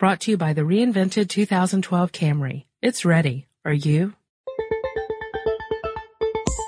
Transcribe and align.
Brought 0.00 0.20
to 0.20 0.30
you 0.30 0.38
by 0.38 0.54
the 0.54 0.62
reinvented 0.62 1.28
2012 1.28 2.10
Camry. 2.10 2.64
It's 2.80 3.04
ready. 3.04 3.46
Are 3.66 3.72
you? 3.74 4.14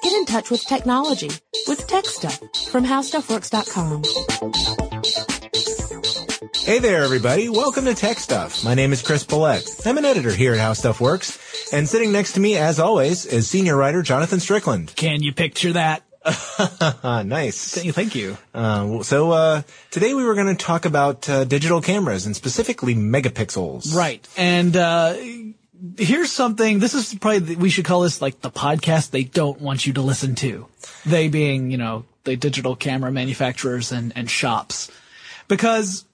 Get 0.02 0.12
in 0.12 0.26
touch 0.26 0.50
with 0.50 0.62
technology 0.66 1.30
with 1.66 1.86
Tech 1.86 2.04
Stuff 2.04 2.38
from 2.68 2.84
HowStuffWorks.com. 2.84 4.02
Hey 6.56 6.78
there, 6.78 7.02
everybody. 7.04 7.48
Welcome 7.48 7.86
to 7.86 7.94
Tech 7.94 8.18
Stuff. 8.18 8.64
My 8.64 8.74
name 8.74 8.92
is 8.92 9.00
Chris 9.00 9.24
Pollette. 9.24 9.86
I'm 9.86 9.96
an 9.96 10.04
editor 10.04 10.32
here 10.32 10.52
at 10.52 10.60
How 10.60 10.74
Stuff 10.74 11.00
Works. 11.00 11.72
And 11.72 11.88
sitting 11.88 12.12
next 12.12 12.32
to 12.32 12.40
me, 12.40 12.58
as 12.58 12.78
always, 12.78 13.24
is 13.24 13.48
senior 13.48 13.78
writer 13.78 14.02
Jonathan 14.02 14.40
Strickland. 14.40 14.94
Can 14.94 15.22
you 15.22 15.32
picture 15.32 15.72
that? 15.72 16.02
nice. 17.04 17.74
Thank 17.74 18.14
you. 18.14 18.36
Uh, 18.54 19.02
so 19.02 19.32
uh, 19.32 19.62
today 19.90 20.14
we 20.14 20.24
were 20.24 20.34
going 20.34 20.54
to 20.54 20.64
talk 20.64 20.84
about 20.84 21.28
uh, 21.28 21.44
digital 21.44 21.80
cameras 21.80 22.26
and 22.26 22.36
specifically 22.36 22.94
megapixels. 22.94 23.94
Right. 23.94 24.26
And 24.36 24.76
uh, 24.76 25.14
here's 25.98 26.30
something. 26.30 26.78
This 26.78 26.94
is 26.94 27.14
probably 27.14 27.56
we 27.56 27.70
should 27.70 27.84
call 27.84 28.02
this 28.02 28.22
like 28.22 28.40
the 28.40 28.50
podcast 28.50 29.10
they 29.10 29.24
don't 29.24 29.60
want 29.60 29.86
you 29.86 29.92
to 29.94 30.02
listen 30.02 30.34
to. 30.36 30.66
They 31.04 31.28
being 31.28 31.70
you 31.70 31.78
know 31.78 32.04
the 32.24 32.36
digital 32.36 32.76
camera 32.76 33.10
manufacturers 33.10 33.92
and 33.92 34.12
and 34.14 34.30
shops, 34.30 34.90
because 35.48 36.04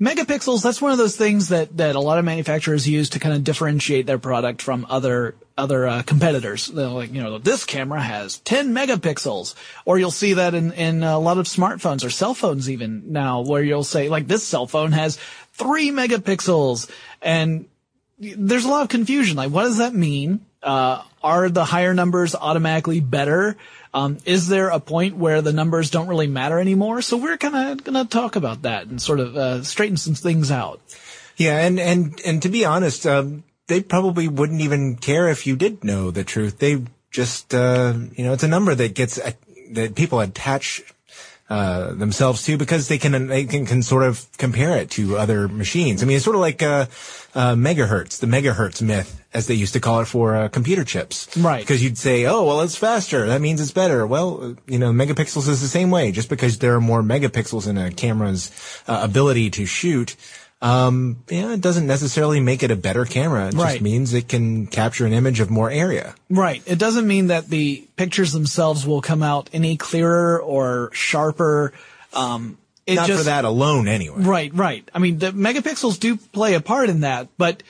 megapixels 0.00 0.62
that's 0.62 0.80
one 0.80 0.92
of 0.92 0.98
those 0.98 1.16
things 1.16 1.48
that 1.48 1.76
that 1.76 1.96
a 1.96 2.00
lot 2.00 2.18
of 2.18 2.24
manufacturers 2.24 2.88
use 2.88 3.10
to 3.10 3.18
kind 3.18 3.34
of 3.34 3.42
differentiate 3.42 4.06
their 4.06 4.18
product 4.18 4.62
from 4.62 4.86
other 4.88 5.34
other 5.58 5.86
uh, 5.86 6.02
competitors. 6.02 6.68
They're 6.68 6.86
like 6.86 7.12
you 7.12 7.22
know 7.22 7.38
this 7.38 7.64
camera 7.64 8.00
has 8.00 8.38
10 8.38 8.72
megapixels. 8.72 9.54
Or 9.84 9.98
you'll 9.98 10.10
see 10.10 10.34
that 10.34 10.54
in 10.54 10.72
in 10.72 11.02
a 11.02 11.18
lot 11.18 11.38
of 11.38 11.46
smartphones 11.46 12.04
or 12.04 12.10
cell 12.10 12.32
phones 12.32 12.70
even 12.70 13.12
now 13.12 13.42
where 13.42 13.62
you'll 13.62 13.84
say 13.84 14.08
like 14.08 14.28
this 14.28 14.44
cell 14.46 14.66
phone 14.66 14.92
has 14.92 15.18
3 15.54 15.90
megapixels. 15.90 16.88
And 17.20 17.66
there's 18.18 18.64
a 18.64 18.68
lot 18.68 18.82
of 18.82 18.88
confusion. 18.88 19.36
Like 19.36 19.50
what 19.50 19.64
does 19.64 19.78
that 19.78 19.94
mean 19.94 20.46
uh, 20.62 21.02
are 21.22 21.48
the 21.48 21.64
higher 21.64 21.94
numbers 21.94 22.34
automatically 22.34 23.00
better 23.00 23.56
um, 23.94 24.18
is 24.24 24.48
there 24.48 24.68
a 24.68 24.80
point 24.80 25.16
where 25.16 25.40
the 25.40 25.52
numbers 25.52 25.90
don't 25.90 26.08
really 26.08 26.26
matter 26.26 26.58
anymore? 26.58 27.02
So 27.02 27.16
we're 27.16 27.38
kind 27.38 27.72
of 27.72 27.84
going 27.84 28.06
to 28.06 28.08
talk 28.08 28.36
about 28.36 28.62
that 28.62 28.86
and 28.86 29.00
sort 29.00 29.20
of 29.20 29.36
uh, 29.36 29.62
straighten 29.64 29.96
some 29.96 30.14
things 30.14 30.50
out. 30.50 30.80
Yeah, 31.36 31.58
and 31.58 31.78
and 31.78 32.20
and 32.24 32.42
to 32.42 32.48
be 32.48 32.64
honest, 32.64 33.06
um, 33.06 33.44
they 33.68 33.80
probably 33.80 34.28
wouldn't 34.28 34.60
even 34.60 34.96
care 34.96 35.28
if 35.28 35.46
you 35.46 35.56
did 35.56 35.84
know 35.84 36.10
the 36.10 36.24
truth. 36.24 36.58
They 36.58 36.82
just, 37.10 37.54
uh, 37.54 37.94
you 38.16 38.24
know, 38.24 38.32
it's 38.32 38.42
a 38.42 38.48
number 38.48 38.74
that 38.74 38.94
gets 38.94 39.20
that 39.72 39.94
people 39.94 40.20
attach 40.20 40.82
uh, 41.50 41.92
themselves 41.94 42.44
too, 42.44 42.58
because 42.58 42.88
they 42.88 42.98
can 42.98 43.26
they 43.28 43.44
can, 43.44 43.64
can 43.64 43.82
sort 43.82 44.02
of 44.02 44.26
compare 44.36 44.76
it 44.76 44.90
to 44.90 45.16
other 45.16 45.48
machines. 45.48 46.02
I 46.02 46.06
mean, 46.06 46.16
it's 46.16 46.24
sort 46.24 46.36
of 46.36 46.42
like 46.42 46.62
uh, 46.62 46.86
uh, 47.34 47.54
megahertz, 47.54 48.20
the 48.20 48.26
megahertz 48.26 48.82
myth, 48.82 49.22
as 49.32 49.46
they 49.46 49.54
used 49.54 49.72
to 49.72 49.80
call 49.80 50.00
it 50.00 50.06
for 50.06 50.36
uh, 50.36 50.48
computer 50.48 50.84
chips. 50.84 51.34
Right. 51.36 51.60
Because 51.60 51.82
you'd 51.82 51.98
say, 51.98 52.26
oh, 52.26 52.44
well, 52.44 52.60
it's 52.60 52.76
faster. 52.76 53.26
That 53.26 53.40
means 53.40 53.60
it's 53.60 53.72
better. 53.72 54.06
Well, 54.06 54.42
uh, 54.42 54.54
you 54.66 54.78
know, 54.78 54.92
megapixels 54.92 55.48
is 55.48 55.60
the 55.60 55.68
same 55.68 55.90
way. 55.90 56.12
Just 56.12 56.28
because 56.28 56.58
there 56.58 56.74
are 56.74 56.80
more 56.80 57.02
megapixels 57.02 57.66
in 57.66 57.78
a 57.78 57.90
camera's 57.90 58.50
uh, 58.86 59.00
ability 59.02 59.50
to 59.50 59.64
shoot 59.64 60.16
um, 60.60 61.22
yeah, 61.28 61.52
it 61.52 61.60
doesn't 61.60 61.86
necessarily 61.86 62.40
make 62.40 62.62
it 62.62 62.70
a 62.70 62.76
better 62.76 63.04
camera. 63.04 63.48
It 63.48 63.54
Right. 63.54 63.72
just 63.72 63.82
means 63.82 64.12
it 64.12 64.28
can 64.28 64.66
capture 64.66 65.06
an 65.06 65.12
image 65.12 65.38
of 65.40 65.50
more 65.50 65.70
area. 65.70 66.14
Right. 66.28 66.62
It 66.66 66.78
doesn't 66.78 67.06
mean 67.06 67.28
that 67.28 67.48
the 67.48 67.84
pictures 67.96 68.32
themselves 68.32 68.84
will 68.86 69.00
come 69.00 69.22
out 69.22 69.48
any 69.52 69.76
clearer 69.76 70.40
or 70.40 70.90
sharper. 70.92 71.72
Um, 72.12 72.58
Not 72.88 73.06
just, 73.06 73.20
for 73.20 73.24
that 73.26 73.44
alone, 73.44 73.86
anyway. 73.86 74.22
Right, 74.22 74.52
right. 74.54 74.88
I 74.94 74.98
mean, 74.98 75.18
the 75.18 75.30
megapixels 75.30 76.00
do 76.00 76.16
play 76.16 76.54
a 76.54 76.60
part 76.60 76.88
in 76.88 77.00
that, 77.00 77.28
but 77.36 77.62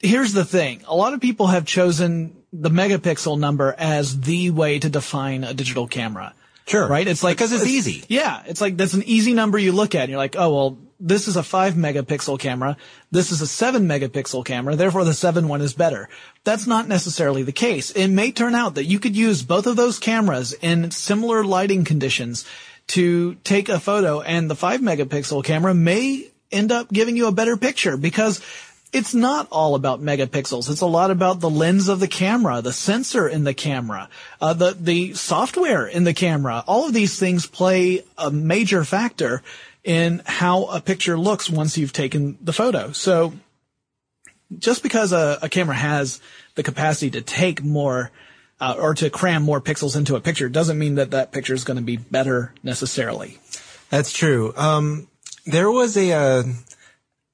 here's 0.00 0.32
the 0.32 0.44
thing. 0.44 0.82
A 0.86 0.94
lot 0.94 1.12
of 1.12 1.20
people 1.20 1.48
have 1.48 1.64
chosen 1.66 2.34
the 2.52 2.70
megapixel 2.70 3.38
number 3.38 3.74
as 3.76 4.20
the 4.20 4.50
way 4.50 4.78
to 4.78 4.88
define 4.88 5.44
a 5.44 5.52
digital 5.52 5.86
camera. 5.86 6.32
Sure. 6.66 6.86
Right? 6.86 7.06
It's 7.06 7.22
like, 7.22 7.36
Because 7.36 7.52
it's 7.52 7.66
easy. 7.66 8.04
Yeah. 8.08 8.42
It's 8.46 8.60
like, 8.60 8.76
that's 8.76 8.94
an 8.94 9.02
easy 9.04 9.34
number 9.34 9.58
you 9.58 9.72
look 9.72 9.94
at 9.94 10.02
and 10.02 10.10
you're 10.10 10.18
like, 10.18 10.36
oh, 10.38 10.54
well, 10.54 10.78
this 11.00 11.28
is 11.28 11.36
a 11.36 11.42
five 11.42 11.74
megapixel 11.74 12.38
camera. 12.40 12.76
This 13.10 13.30
is 13.30 13.40
a 13.40 13.46
seven 13.46 13.86
megapixel 13.86 14.44
camera. 14.44 14.76
Therefore, 14.76 15.04
the 15.04 15.14
seven 15.14 15.48
one 15.48 15.60
is 15.60 15.72
better. 15.72 16.08
That's 16.44 16.66
not 16.66 16.88
necessarily 16.88 17.42
the 17.42 17.52
case. 17.52 17.90
It 17.90 18.08
may 18.08 18.32
turn 18.32 18.54
out 18.54 18.74
that 18.74 18.84
you 18.84 18.98
could 18.98 19.16
use 19.16 19.42
both 19.42 19.66
of 19.66 19.76
those 19.76 19.98
cameras 19.98 20.52
in 20.54 20.90
similar 20.90 21.44
lighting 21.44 21.84
conditions 21.84 22.44
to 22.88 23.34
take 23.44 23.68
a 23.68 23.78
photo 23.78 24.20
and 24.20 24.50
the 24.50 24.56
five 24.56 24.80
megapixel 24.80 25.44
camera 25.44 25.74
may 25.74 26.26
end 26.50 26.72
up 26.72 26.90
giving 26.90 27.16
you 27.16 27.26
a 27.26 27.32
better 27.32 27.56
picture 27.56 27.96
because 27.96 28.40
it's 28.92 29.14
not 29.14 29.48
all 29.50 29.74
about 29.74 30.02
megapixels. 30.02 30.70
It's 30.70 30.80
a 30.80 30.86
lot 30.86 31.10
about 31.10 31.40
the 31.40 31.50
lens 31.50 31.88
of 31.88 32.00
the 32.00 32.08
camera, 32.08 32.62
the 32.62 32.72
sensor 32.72 33.28
in 33.28 33.44
the 33.44 33.54
camera, 33.54 34.08
uh, 34.40 34.54
the 34.54 34.76
the 34.78 35.14
software 35.14 35.86
in 35.86 36.04
the 36.04 36.14
camera. 36.14 36.64
All 36.66 36.86
of 36.86 36.94
these 36.94 37.18
things 37.18 37.46
play 37.46 38.04
a 38.16 38.30
major 38.30 38.84
factor 38.84 39.42
in 39.84 40.22
how 40.26 40.64
a 40.64 40.80
picture 40.80 41.18
looks 41.18 41.50
once 41.50 41.78
you've 41.78 41.92
taken 41.92 42.38
the 42.40 42.52
photo. 42.52 42.92
So 42.92 43.34
just 44.56 44.82
because 44.82 45.12
a, 45.12 45.38
a 45.42 45.48
camera 45.48 45.76
has 45.76 46.20
the 46.54 46.62
capacity 46.62 47.10
to 47.12 47.20
take 47.20 47.62
more 47.62 48.10
uh, 48.60 48.74
or 48.78 48.94
to 48.94 49.10
cram 49.10 49.42
more 49.42 49.60
pixels 49.60 49.96
into 49.96 50.16
a 50.16 50.20
picture 50.20 50.48
doesn't 50.48 50.78
mean 50.78 50.96
that 50.96 51.12
that 51.12 51.32
picture 51.32 51.54
is 51.54 51.64
going 51.64 51.76
to 51.76 51.82
be 51.82 51.96
better 51.96 52.52
necessarily. 52.62 53.38
That's 53.90 54.12
true. 54.12 54.52
Um, 54.56 55.08
there 55.46 55.70
was 55.70 55.96
a, 55.96 56.12
uh, 56.12 56.42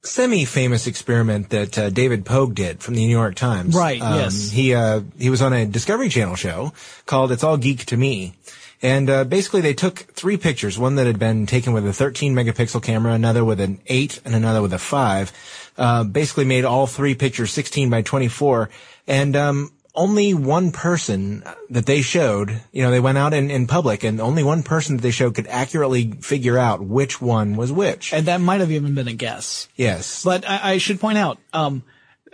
semi-famous 0.04 0.86
experiment 0.86 1.50
that 1.50 1.78
uh, 1.78 1.90
David 1.90 2.24
Pogue 2.24 2.54
did 2.54 2.82
from 2.82 2.94
the 2.94 3.04
New 3.04 3.10
York 3.10 3.34
Times. 3.34 3.74
Right, 3.74 4.00
Um, 4.00 4.18
yes. 4.20 4.50
He 4.50 4.74
uh, 4.74 5.00
he 5.18 5.30
was 5.30 5.42
on 5.42 5.52
a 5.52 5.66
Discovery 5.66 6.08
Channel 6.08 6.36
show 6.36 6.72
called 7.06 7.32
"It's 7.32 7.42
All 7.42 7.56
Geek 7.56 7.84
to 7.86 7.96
Me," 7.96 8.34
and 8.82 9.08
uh, 9.10 9.24
basically 9.24 9.60
they 9.62 9.74
took 9.74 9.98
three 10.14 10.36
pictures: 10.36 10.78
one 10.78 10.96
that 10.96 11.06
had 11.06 11.18
been 11.18 11.46
taken 11.46 11.72
with 11.72 11.86
a 11.86 11.92
13 11.92 12.34
megapixel 12.34 12.82
camera, 12.82 13.12
another 13.12 13.44
with 13.44 13.60
an 13.60 13.80
eight, 13.86 14.20
and 14.24 14.34
another 14.34 14.62
with 14.62 14.72
a 14.72 14.78
five. 14.78 15.32
Uh, 15.76 16.04
basically 16.04 16.44
made 16.44 16.64
all 16.64 16.86
three 16.86 17.16
pictures 17.16 17.50
16 17.50 17.90
by 17.90 18.00
24, 18.00 18.70
and 19.08 19.34
um, 19.34 19.72
only 19.94 20.34
one 20.34 20.72
person 20.72 21.44
that 21.70 21.86
they 21.86 22.02
showed, 22.02 22.62
you 22.72 22.82
know, 22.82 22.90
they 22.90 23.00
went 23.00 23.18
out 23.18 23.32
in, 23.32 23.50
in 23.50 23.66
public, 23.66 24.02
and 24.02 24.20
only 24.20 24.42
one 24.42 24.62
person 24.62 24.96
that 24.96 25.02
they 25.02 25.10
showed 25.10 25.34
could 25.34 25.46
accurately 25.46 26.12
figure 26.12 26.58
out 26.58 26.82
which 26.82 27.20
one 27.20 27.56
was 27.56 27.70
which. 27.70 28.12
And 28.12 28.26
that 28.26 28.40
might 28.40 28.60
have 28.60 28.72
even 28.72 28.94
been 28.94 29.08
a 29.08 29.12
guess. 29.14 29.68
yes. 29.76 30.24
But 30.24 30.48
I, 30.48 30.72
I 30.72 30.78
should 30.78 31.00
point 31.00 31.18
out, 31.18 31.38
um, 31.52 31.84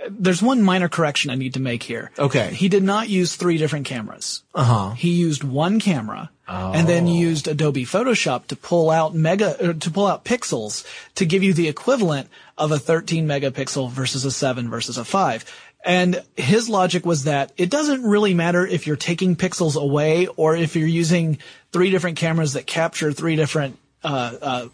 there's 0.08 0.42
one 0.42 0.62
minor 0.62 0.88
correction 0.88 1.30
I 1.30 1.34
need 1.34 1.54
to 1.54 1.60
make 1.60 1.82
here. 1.82 2.10
Okay. 2.18 2.54
He 2.54 2.68
did 2.68 2.82
not 2.82 3.10
use 3.10 3.36
three 3.36 3.58
different 3.58 3.86
cameras. 3.86 4.42
Uh 4.54 4.64
huh. 4.64 4.90
He 4.90 5.10
used 5.10 5.44
one 5.44 5.80
camera 5.80 6.30
and 6.48 6.88
then 6.88 7.06
used 7.06 7.46
Adobe 7.46 7.84
Photoshop 7.84 8.46
to 8.48 8.56
pull 8.56 8.90
out 8.90 9.14
mega, 9.14 9.70
uh, 9.70 9.72
to 9.74 9.90
pull 9.90 10.06
out 10.06 10.24
pixels 10.24 10.84
to 11.14 11.24
give 11.24 11.42
you 11.42 11.52
the 11.52 11.68
equivalent 11.68 12.28
of 12.58 12.72
a 12.72 12.78
13 12.78 13.26
megapixel 13.26 13.90
versus 13.90 14.24
a 14.24 14.30
7 14.30 14.68
versus 14.68 14.98
a 14.98 15.04
5. 15.04 15.44
And 15.84 16.22
his 16.36 16.68
logic 16.68 17.06
was 17.06 17.24
that 17.24 17.52
it 17.56 17.70
doesn't 17.70 18.02
really 18.02 18.34
matter 18.34 18.66
if 18.66 18.86
you're 18.86 18.96
taking 18.96 19.34
pixels 19.34 19.80
away 19.80 20.26
or 20.26 20.54
if 20.54 20.76
you're 20.76 20.86
using 20.86 21.38
three 21.72 21.90
different 21.90 22.18
cameras 22.18 22.52
that 22.52 22.66
capture 22.66 23.12
three 23.12 23.36
different, 23.36 23.78
uh, 24.04 24.36
uh, 24.42 24.68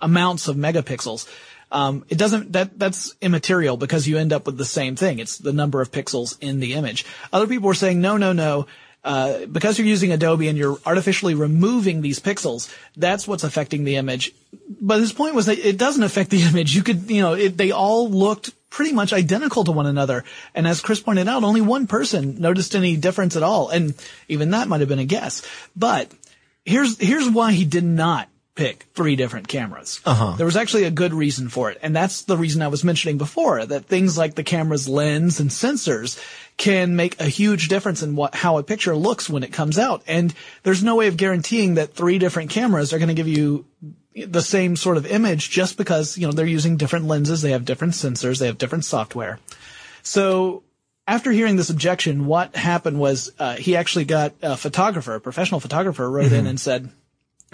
amounts 0.00 0.48
of 0.48 0.56
megapixels. 0.56 1.28
Um, 1.72 2.04
it 2.10 2.18
doesn't 2.18 2.52
that 2.52 2.78
that's 2.78 3.14
immaterial 3.22 3.78
because 3.78 4.06
you 4.06 4.18
end 4.18 4.32
up 4.32 4.44
with 4.44 4.58
the 4.58 4.64
same 4.64 4.94
thing. 4.94 5.18
It's 5.18 5.38
the 5.38 5.54
number 5.54 5.80
of 5.80 5.90
pixels 5.90 6.36
in 6.40 6.60
the 6.60 6.74
image. 6.74 7.06
Other 7.32 7.46
people 7.46 7.66
were 7.66 7.74
saying 7.74 8.00
no, 8.00 8.18
no, 8.18 8.32
no. 8.32 8.66
Uh, 9.04 9.46
because 9.46 9.78
you're 9.78 9.88
using 9.88 10.12
Adobe 10.12 10.46
and 10.46 10.56
you're 10.56 10.78
artificially 10.86 11.34
removing 11.34 12.02
these 12.02 12.20
pixels, 12.20 12.72
that's 12.96 13.26
what's 13.26 13.42
affecting 13.42 13.82
the 13.82 13.96
image. 13.96 14.32
But 14.80 15.00
his 15.00 15.12
point 15.12 15.34
was 15.34 15.46
that 15.46 15.58
it 15.58 15.76
doesn't 15.76 16.04
affect 16.04 16.30
the 16.30 16.42
image. 16.50 16.76
You 16.76 16.82
could, 16.82 17.10
you 17.10 17.22
know, 17.22 17.32
it, 17.32 17.56
they 17.56 17.72
all 17.72 18.08
looked 18.08 18.52
pretty 18.72 18.92
much 18.92 19.12
identical 19.12 19.64
to 19.64 19.70
one 19.70 19.86
another. 19.86 20.24
And 20.54 20.66
as 20.66 20.80
Chris 20.80 20.98
pointed 20.98 21.28
out, 21.28 21.44
only 21.44 21.60
one 21.60 21.86
person 21.86 22.40
noticed 22.40 22.74
any 22.74 22.96
difference 22.96 23.36
at 23.36 23.42
all. 23.42 23.68
And 23.68 23.94
even 24.28 24.50
that 24.50 24.66
might 24.66 24.80
have 24.80 24.88
been 24.88 24.98
a 24.98 25.04
guess. 25.04 25.46
But 25.76 26.10
here's, 26.64 26.98
here's 26.98 27.28
why 27.28 27.52
he 27.52 27.66
did 27.66 27.84
not 27.84 28.30
pick 28.54 28.86
three 28.94 29.14
different 29.14 29.46
cameras. 29.46 30.00
Uh-huh. 30.06 30.36
There 30.36 30.46
was 30.46 30.56
actually 30.56 30.84
a 30.84 30.90
good 30.90 31.12
reason 31.12 31.50
for 31.50 31.70
it. 31.70 31.78
And 31.82 31.94
that's 31.94 32.22
the 32.22 32.36
reason 32.36 32.62
I 32.62 32.68
was 32.68 32.82
mentioning 32.82 33.18
before, 33.18 33.64
that 33.64 33.86
things 33.86 34.16
like 34.16 34.34
the 34.34 34.42
camera's 34.42 34.88
lens 34.88 35.38
and 35.38 35.50
sensors 35.50 36.18
can 36.56 36.96
make 36.96 37.20
a 37.20 37.24
huge 37.24 37.68
difference 37.68 38.02
in 38.02 38.16
what, 38.16 38.34
how 38.34 38.56
a 38.56 38.62
picture 38.62 38.96
looks 38.96 39.28
when 39.28 39.42
it 39.42 39.52
comes 39.52 39.78
out. 39.78 40.02
And 40.06 40.34
there's 40.62 40.82
no 40.82 40.96
way 40.96 41.08
of 41.08 41.18
guaranteeing 41.18 41.74
that 41.74 41.94
three 41.94 42.18
different 42.18 42.50
cameras 42.50 42.94
are 42.94 42.98
going 42.98 43.08
to 43.08 43.14
give 43.14 43.28
you 43.28 43.66
the 44.14 44.42
same 44.42 44.76
sort 44.76 44.96
of 44.96 45.06
image 45.06 45.50
just 45.50 45.76
because, 45.76 46.18
you 46.18 46.26
know, 46.26 46.32
they're 46.32 46.46
using 46.46 46.76
different 46.76 47.06
lenses, 47.06 47.42
they 47.42 47.52
have 47.52 47.64
different 47.64 47.94
sensors, 47.94 48.38
they 48.38 48.46
have 48.46 48.58
different 48.58 48.84
software. 48.84 49.38
So 50.02 50.62
after 51.06 51.30
hearing 51.32 51.56
this 51.56 51.70
objection, 51.70 52.26
what 52.26 52.54
happened 52.54 52.98
was 52.98 53.32
uh, 53.38 53.56
he 53.56 53.76
actually 53.76 54.04
got 54.04 54.34
a 54.42 54.56
photographer, 54.56 55.14
a 55.14 55.20
professional 55.20 55.60
photographer, 55.60 56.08
wrote 56.08 56.32
in 56.32 56.46
and 56.46 56.60
said, 56.60 56.90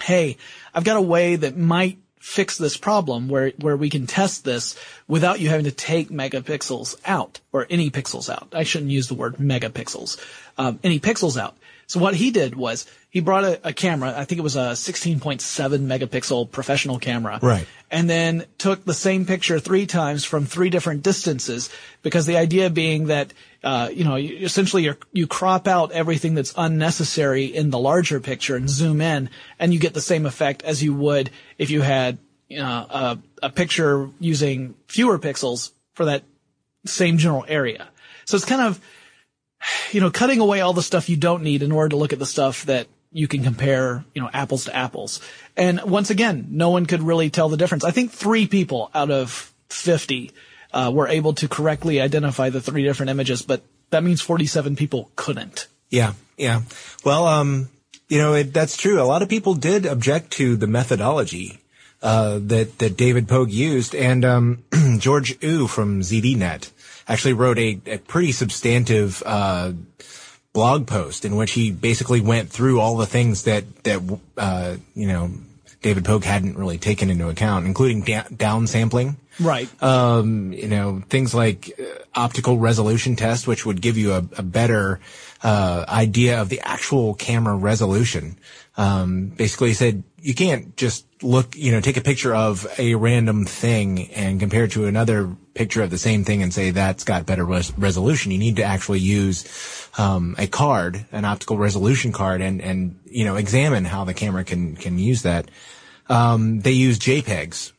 "Hey, 0.01 0.37
I've 0.73 0.83
got 0.83 0.97
a 0.97 1.01
way 1.01 1.35
that 1.35 1.57
might 1.57 1.97
fix 2.19 2.57
this 2.57 2.77
problem 2.77 3.29
where, 3.29 3.51
where 3.59 3.77
we 3.77 3.89
can 3.89 4.05
test 4.05 4.43
this 4.43 4.77
without 5.07 5.39
you 5.39 5.49
having 5.49 5.65
to 5.65 5.71
take 5.71 6.09
megapixels 6.09 6.95
out 7.05 7.39
or 7.51 7.65
any 7.69 7.89
pixels 7.89 8.29
out. 8.29 8.49
I 8.53 8.63
shouldn't 8.63 8.91
use 8.91 9.07
the 9.07 9.13
word 9.13 9.37
megapixels. 9.37 10.19
Um, 10.57 10.79
any 10.83 10.99
pixels 10.99 11.39
out. 11.39 11.55
So 11.89 11.99
what 11.99 12.13
he 12.13 12.29
did 12.29 12.55
was 12.55 12.85
he 13.09 13.19
brought 13.19 13.43
a, 13.43 13.69
a 13.69 13.73
camera. 13.73 14.13
I 14.15 14.23
think 14.23 14.37
it 14.37 14.43
was 14.43 14.55
a 14.55 14.73
16.7 14.73 15.39
megapixel 15.39 16.51
professional 16.51 16.99
camera. 16.99 17.39
Right. 17.41 17.65
And 17.89 18.07
then 18.07 18.45
took 18.59 18.85
the 18.85 18.93
same 18.93 19.25
picture 19.25 19.59
three 19.59 19.87
times 19.87 20.23
from 20.23 20.45
three 20.45 20.69
different 20.69 21.01
distances 21.01 21.71
because 22.03 22.27
the 22.27 22.37
idea 22.37 22.69
being 22.69 23.07
that, 23.07 23.33
uh, 23.63 23.89
you 23.91 24.03
know, 24.03 24.17
you, 24.17 24.45
essentially 24.45 24.83
you 24.83 24.97
you 25.13 25.25
crop 25.25 25.67
out 25.67 25.91
everything 25.91 26.35
that's 26.35 26.53
unnecessary 26.55 27.45
in 27.45 27.71
the 27.71 27.79
larger 27.79 28.19
picture 28.19 28.55
and 28.55 28.69
zoom 28.69 29.01
in 29.01 29.31
and 29.57 29.73
you 29.73 29.79
get 29.79 29.95
the 29.95 29.99
same 30.01 30.27
effect 30.27 30.61
as 30.61 30.83
you 30.83 30.93
would 30.93 31.31
if 31.57 31.71
you 31.71 31.81
had, 31.81 32.19
you 32.47 32.59
know, 32.59 32.85
a, 32.87 33.17
a 33.41 33.49
picture 33.49 34.11
using 34.19 34.75
fewer 34.87 35.17
pixels 35.17 35.71
for 35.93 36.05
that 36.05 36.21
same 36.85 37.17
general 37.17 37.45
area. 37.47 37.89
So 38.25 38.35
it's 38.35 38.45
kind 38.45 38.61
of, 38.61 38.79
you 39.91 40.01
know, 40.01 40.09
cutting 40.09 40.39
away 40.39 40.61
all 40.61 40.73
the 40.73 40.83
stuff 40.83 41.09
you 41.09 41.17
don't 41.17 41.43
need 41.43 41.63
in 41.63 41.71
order 41.71 41.89
to 41.89 41.95
look 41.95 42.13
at 42.13 42.19
the 42.19 42.25
stuff 42.25 42.65
that 42.65 42.87
you 43.11 43.27
can 43.27 43.43
compare, 43.43 44.03
you 44.13 44.21
know, 44.21 44.29
apples 44.33 44.65
to 44.65 44.75
apples. 44.75 45.19
And 45.57 45.81
once 45.83 46.09
again, 46.09 46.47
no 46.51 46.69
one 46.69 46.85
could 46.85 47.01
really 47.01 47.29
tell 47.29 47.49
the 47.49 47.57
difference. 47.57 47.83
I 47.83 47.91
think 47.91 48.11
three 48.11 48.47
people 48.47 48.91
out 48.93 49.09
of 49.09 49.51
50 49.69 50.31
uh, 50.73 50.91
were 50.93 51.07
able 51.07 51.33
to 51.33 51.47
correctly 51.47 51.99
identify 51.99 52.49
the 52.49 52.61
three 52.61 52.83
different 52.83 53.09
images, 53.09 53.41
but 53.41 53.63
that 53.89 54.03
means 54.03 54.21
47 54.21 54.75
people 54.75 55.09
couldn't. 55.15 55.67
Yeah, 55.89 56.13
yeah. 56.37 56.61
Well, 57.03 57.25
um, 57.27 57.69
you 58.07 58.19
know, 58.19 58.33
it, 58.33 58.53
that's 58.53 58.77
true. 58.77 59.01
A 59.01 59.05
lot 59.05 59.23
of 59.23 59.29
people 59.29 59.55
did 59.55 59.85
object 59.85 60.31
to 60.33 60.55
the 60.55 60.67
methodology 60.67 61.59
uh, 62.01 62.39
that 62.43 62.77
that 62.79 62.95
David 62.95 63.27
Pogue 63.27 63.51
used, 63.51 63.95
and 63.95 64.23
um, 64.23 64.63
George 64.99 65.37
Ou 65.43 65.67
from 65.67 66.01
ZDNet 66.01 66.71
actually 67.09 67.33
wrote 67.33 67.59
a, 67.59 67.81
a 67.87 67.97
pretty 67.97 68.31
substantive 68.31 69.21
uh, 69.25 69.73
blog 70.53 70.87
post 70.87 71.25
in 71.25 71.35
which 71.35 71.51
he 71.51 71.71
basically 71.71 72.21
went 72.21 72.49
through 72.49 72.79
all 72.79 72.95
the 72.95 73.05
things 73.05 73.43
that 73.43 73.83
that 73.83 74.01
uh, 74.37 74.77
you 74.95 75.07
know 75.07 75.31
David 75.81 76.05
Pogue 76.05 76.23
hadn't 76.23 76.57
really 76.57 76.77
taken 76.77 77.09
into 77.09 77.29
account, 77.29 77.65
including 77.65 78.01
da- 78.01 78.23
downsampling. 78.23 79.15
Right. 79.39 79.69
Um, 79.81 80.51
you 80.51 80.67
know, 80.67 81.01
things 81.07 81.33
like 81.33 81.79
uh, 81.79 81.83
optical 82.13 82.57
resolution 82.57 83.15
test, 83.15 83.47
which 83.47 83.65
would 83.65 83.81
give 83.81 83.97
you 83.97 84.11
a, 84.13 84.17
a 84.37 84.43
better 84.43 84.99
uh, 85.41 85.85
idea 85.87 86.41
of 86.41 86.49
the 86.49 86.59
actual 86.59 87.13
camera 87.13 87.55
resolution. 87.55 88.37
Um, 88.75 89.27
basically 89.29 89.73
said 89.73 90.03
you 90.21 90.35
can't 90.35 90.75
just 90.75 91.05
look, 91.23 91.55
you 91.55 91.71
know, 91.71 91.79
take 91.79 91.97
a 91.97 92.01
picture 92.01 92.35
of 92.35 92.67
a 92.77 92.95
random 92.95 93.45
thing 93.45 94.09
and 94.11 94.39
compare 94.39 94.65
it 94.65 94.71
to 94.71 94.85
another 94.85 95.33
picture 95.59 95.83
of 95.83 95.89
the 95.91 95.97
same 95.97 96.23
thing 96.23 96.41
and 96.41 96.53
say 96.53 96.71
that's 96.71 97.03
got 97.03 97.25
better 97.27 97.43
res- 97.43 97.77
resolution. 97.77 98.31
You 98.31 98.37
need 98.39 98.55
to 98.55 98.63
actually 98.63 98.99
use 99.03 99.43
um, 99.99 100.33
a 100.39 100.47
card, 100.47 101.05
an 101.11 101.25
optical 101.25 101.57
resolution 101.57 102.13
card, 102.13 102.39
and 102.39 102.61
and 102.61 102.95
you 103.03 103.25
know 103.25 103.35
examine 103.35 103.83
how 103.83 104.05
the 104.05 104.13
camera 104.15 104.45
can 104.45 104.77
can 104.79 104.97
use 104.97 105.21
that. 105.23 105.51
Um, 106.07 106.61
they 106.61 106.71
use 106.71 106.97
JPEGs. 106.97 107.73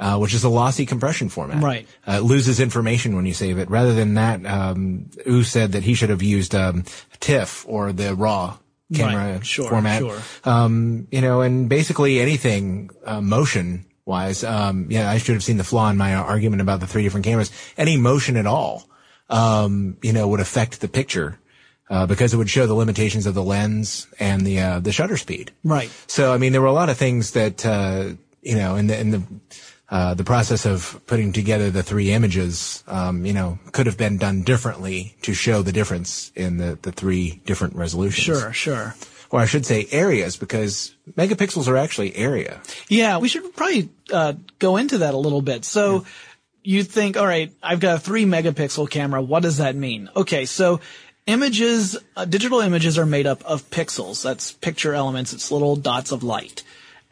Uh, 0.00 0.16
which 0.16 0.32
is 0.32 0.44
a 0.44 0.48
lossy 0.48 0.86
compression 0.86 1.28
format. 1.28 1.60
Right. 1.60 1.88
Uh, 2.06 2.18
it 2.18 2.22
loses 2.22 2.60
information 2.60 3.16
when 3.16 3.26
you 3.26 3.34
save 3.34 3.58
it. 3.58 3.68
Rather 3.68 3.92
than 3.98 4.14
that, 4.14 4.46
um, 4.46 5.10
Ou 5.26 5.42
said 5.42 5.72
that 5.72 5.82
he 5.82 5.94
should 5.94 6.10
have 6.10 6.22
used 6.22 6.54
um, 6.54 6.84
TIFF 7.18 7.66
or 7.66 7.90
the 7.92 8.14
RAW 8.14 8.58
camera 8.94 9.32
Right. 9.32 9.44
Sure, 9.44 9.68
format. 9.68 9.98
sure. 9.98 10.22
Um, 10.44 11.08
you 11.10 11.20
know, 11.20 11.40
and 11.42 11.68
basically 11.68 12.20
anything 12.20 12.90
uh, 13.04 13.20
motion 13.20 13.87
wise. 14.08 14.42
Um, 14.42 14.86
yeah, 14.90 15.08
I 15.08 15.18
should 15.18 15.34
have 15.34 15.44
seen 15.44 15.58
the 15.58 15.64
flaw 15.64 15.88
in 15.90 15.96
my 15.96 16.14
argument 16.14 16.62
about 16.62 16.80
the 16.80 16.88
three 16.88 17.04
different 17.04 17.26
cameras. 17.26 17.52
Any 17.76 17.96
motion 17.96 18.36
at 18.36 18.46
all, 18.46 18.88
um, 19.28 19.98
you 20.02 20.12
know, 20.12 20.26
would 20.26 20.40
affect 20.40 20.80
the 20.80 20.88
picture. 20.88 21.38
Uh, 21.90 22.04
because 22.04 22.34
it 22.34 22.36
would 22.36 22.50
show 22.50 22.66
the 22.66 22.74
limitations 22.74 23.24
of 23.24 23.32
the 23.32 23.42
lens 23.42 24.08
and 24.20 24.44
the 24.44 24.60
uh, 24.60 24.78
the 24.78 24.92
shutter 24.92 25.16
speed. 25.16 25.52
Right. 25.64 25.90
So, 26.06 26.34
I 26.34 26.36
mean, 26.36 26.52
there 26.52 26.60
were 26.60 26.66
a 26.66 26.72
lot 26.76 26.90
of 26.90 26.98
things 26.98 27.30
that, 27.30 27.64
uh, 27.64 28.12
you 28.42 28.56
know, 28.56 28.76
in 28.76 28.88
the, 28.88 29.00
in 29.00 29.10
the, 29.10 29.22
uh, 29.88 30.12
the 30.12 30.22
process 30.22 30.66
of 30.66 31.00
putting 31.06 31.32
together 31.32 31.70
the 31.70 31.82
three 31.82 32.12
images, 32.12 32.84
um, 32.88 33.24
you 33.24 33.32
know, 33.32 33.58
could 33.72 33.86
have 33.86 33.96
been 33.96 34.18
done 34.18 34.42
differently 34.42 35.16
to 35.22 35.32
show 35.32 35.62
the 35.62 35.72
difference 35.72 36.30
in 36.36 36.58
the, 36.58 36.78
the 36.82 36.92
three 36.92 37.40
different 37.46 37.74
resolutions. 37.74 38.38
Sure, 38.38 38.52
sure. 38.52 38.94
Or 39.30 39.40
I 39.40 39.44
should 39.44 39.66
say 39.66 39.86
areas 39.90 40.36
because 40.36 40.94
megapixels 41.12 41.68
are 41.68 41.76
actually 41.76 42.16
area. 42.16 42.62
Yeah, 42.88 43.18
we 43.18 43.28
should 43.28 43.54
probably 43.54 43.90
uh, 44.10 44.34
go 44.58 44.78
into 44.78 44.98
that 44.98 45.12
a 45.12 45.18
little 45.18 45.42
bit. 45.42 45.66
So 45.66 46.06
you 46.62 46.82
think, 46.82 47.16
all 47.16 47.26
right, 47.26 47.52
I've 47.62 47.80
got 47.80 47.96
a 47.96 47.98
three 47.98 48.24
megapixel 48.24 48.90
camera. 48.90 49.22
What 49.22 49.42
does 49.42 49.58
that 49.58 49.76
mean? 49.76 50.08
Okay, 50.16 50.44
so 50.46 50.80
images, 51.26 51.96
uh, 52.16 52.24
digital 52.24 52.60
images 52.60 52.98
are 52.98 53.06
made 53.06 53.26
up 53.26 53.44
of 53.44 53.68
pixels. 53.70 54.22
That's 54.22 54.52
picture 54.52 54.94
elements. 54.94 55.32
It's 55.32 55.50
little 55.50 55.76
dots 55.76 56.10
of 56.10 56.22
light. 56.22 56.62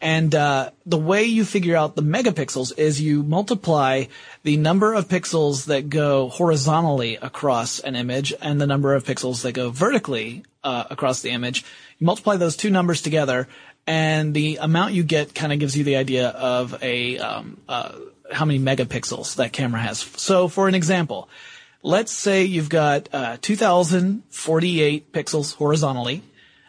And 0.01 0.35
uh, 0.35 0.71
the 0.85 0.99
way 0.99 1.25
you 1.25 1.45
figure 1.45 1.77
out 1.77 1.97
the 1.97 2.03
megapixels 2.03 2.79
is 2.79 3.01
you 3.01 3.23
multiply 3.23 4.05
the 4.43 4.59
number 4.59 4.93
of 4.93 5.09
pixels 5.09 5.67
that 5.67 5.89
go 5.89 6.29
horizontally 6.29 7.17
across 7.17 7.81
an 7.81 7.97
image 7.97 8.35
and 8.43 8.61
the 8.61 8.67
number 8.67 8.95
of 8.95 9.05
pixels 9.05 9.43
that 9.43 9.53
go 9.53 9.71
vertically 9.71 10.45
uh, 10.67 10.85
across 10.91 11.23
the 11.23 11.31
image. 11.31 11.65
You 11.99 12.05
multiply 12.11 12.37
those 12.37 12.57
two 12.57 12.71
numbers 12.71 13.01
together, 13.01 13.47
and 13.87 14.35
the 14.35 14.59
amount 14.61 14.95
you 14.95 15.05
get 15.05 15.35
kind 15.35 15.53
of 15.53 15.59
gives 15.61 15.77
you 15.79 15.85
the 15.85 15.97
idea 15.97 16.29
of 16.29 16.75
a 16.83 17.19
um, 17.19 17.61
uh, 17.69 17.93
how 18.33 18.45
many 18.45 18.59
megapixels 18.59 19.37
that 19.37 19.53
camera 19.53 19.81
has. 19.81 20.01
So, 20.17 20.49
for 20.49 20.67
an 20.69 20.75
example, 20.75 21.29
let's 21.83 22.11
say 22.13 22.45
you've 22.45 22.69
got 22.69 23.09
uh, 23.15 23.37
2,048 23.41 25.13
pixels 25.13 25.55
horizontally. 25.55 26.23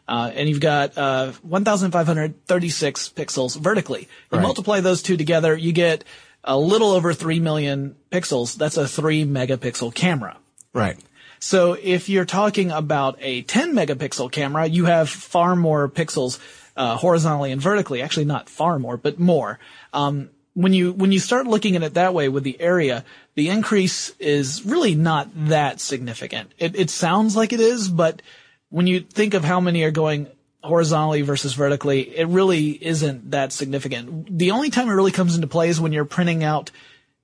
Uh, 0.09 0.31
and 0.33 0.47
you've 0.47 0.61
got 0.61 0.97
uh, 0.97 1.33
1,536 1.41 3.09
pixels 3.09 3.59
vertically. 3.59 4.07
You 4.31 4.37
Right. 4.37 4.41
multiply 4.41 4.79
those 4.79 5.01
two 5.01 5.17
together, 5.17 5.53
you 5.53 5.73
get 5.73 6.05
a 6.45 6.57
little 6.57 6.91
over 6.91 7.13
3 7.13 7.41
million 7.41 7.97
pixels. 8.09 8.55
That's 8.55 8.77
a 8.77 8.87
3 8.87 9.25
megapixel 9.25 9.93
camera. 9.93 10.37
Right. 10.73 10.97
So 11.39 11.73
if 11.73 12.09
you're 12.09 12.25
talking 12.25 12.71
about 12.71 13.17
a 13.19 13.41
10 13.43 13.73
megapixel 13.73 14.31
camera, 14.31 14.67
you 14.67 14.85
have 14.85 15.09
far 15.09 15.55
more 15.55 15.89
pixels 15.89 16.39
uh, 16.75 16.95
horizontally 16.97 17.51
and 17.51 17.61
vertically. 17.61 18.01
Actually, 18.01 18.25
not 18.25 18.49
far 18.49 18.79
more, 18.79 18.97
but 18.97 19.19
more. 19.19 19.59
Um, 19.93 20.29
when 20.53 20.73
you 20.73 20.91
when 20.91 21.11
you 21.11 21.19
start 21.19 21.45
looking 21.45 21.75
at 21.75 21.83
it 21.83 21.93
that 21.93 22.15
way 22.15 22.29
with 22.29 22.43
the 22.43 22.59
area, 22.59 23.05
the 23.35 23.49
increase 23.49 24.09
is 24.19 24.65
really 24.65 24.95
not 24.95 25.29
that 25.49 25.79
significant. 25.79 26.51
It, 26.57 26.75
it 26.75 26.89
sounds 26.89 27.35
like 27.35 27.53
it 27.53 27.59
is, 27.59 27.89
but 27.89 28.23
when 28.69 28.87
you 28.87 29.01
think 29.01 29.35
of 29.35 29.43
how 29.43 29.59
many 29.59 29.83
are 29.83 29.91
going 29.91 30.27
horizontally 30.63 31.21
versus 31.21 31.53
vertically, 31.53 32.17
it 32.17 32.27
really 32.27 32.71
isn't 32.71 33.31
that 33.31 33.53
significant. 33.53 34.37
The 34.37 34.51
only 34.51 34.71
time 34.71 34.89
it 34.89 34.93
really 34.93 35.11
comes 35.11 35.35
into 35.35 35.47
play 35.47 35.69
is 35.69 35.79
when 35.79 35.93
you're 35.93 36.05
printing 36.05 36.43
out 36.43 36.71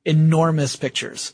enormous 0.05 0.75
pictures. 0.75 1.33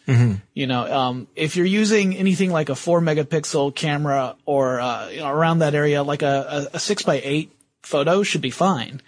You 0.54 0.68
know, 0.68 0.94
um, 0.94 1.28
if 1.36 1.56
you're 1.56 1.66
using 1.66 2.16
anything 2.16 2.52
like 2.52 2.70
a 2.70 2.76
four 2.76 3.02
megapixel 3.02 3.76
camera 3.76 4.36
or 4.46 4.80
uh, 4.80 5.10
you 5.10 5.20
know, 5.20 5.30
around 5.30 5.60
that 5.60 5.76
area, 5.76 6.04
like 6.04 6.22
a, 6.22 6.68
a, 6.72 6.76
a 6.76 6.80
six 6.80 7.04
by 7.04 7.22
eight 7.24 7.52
photo 7.82 8.24
should 8.24 8.42
be 8.42 8.52
fine. 8.52 9.02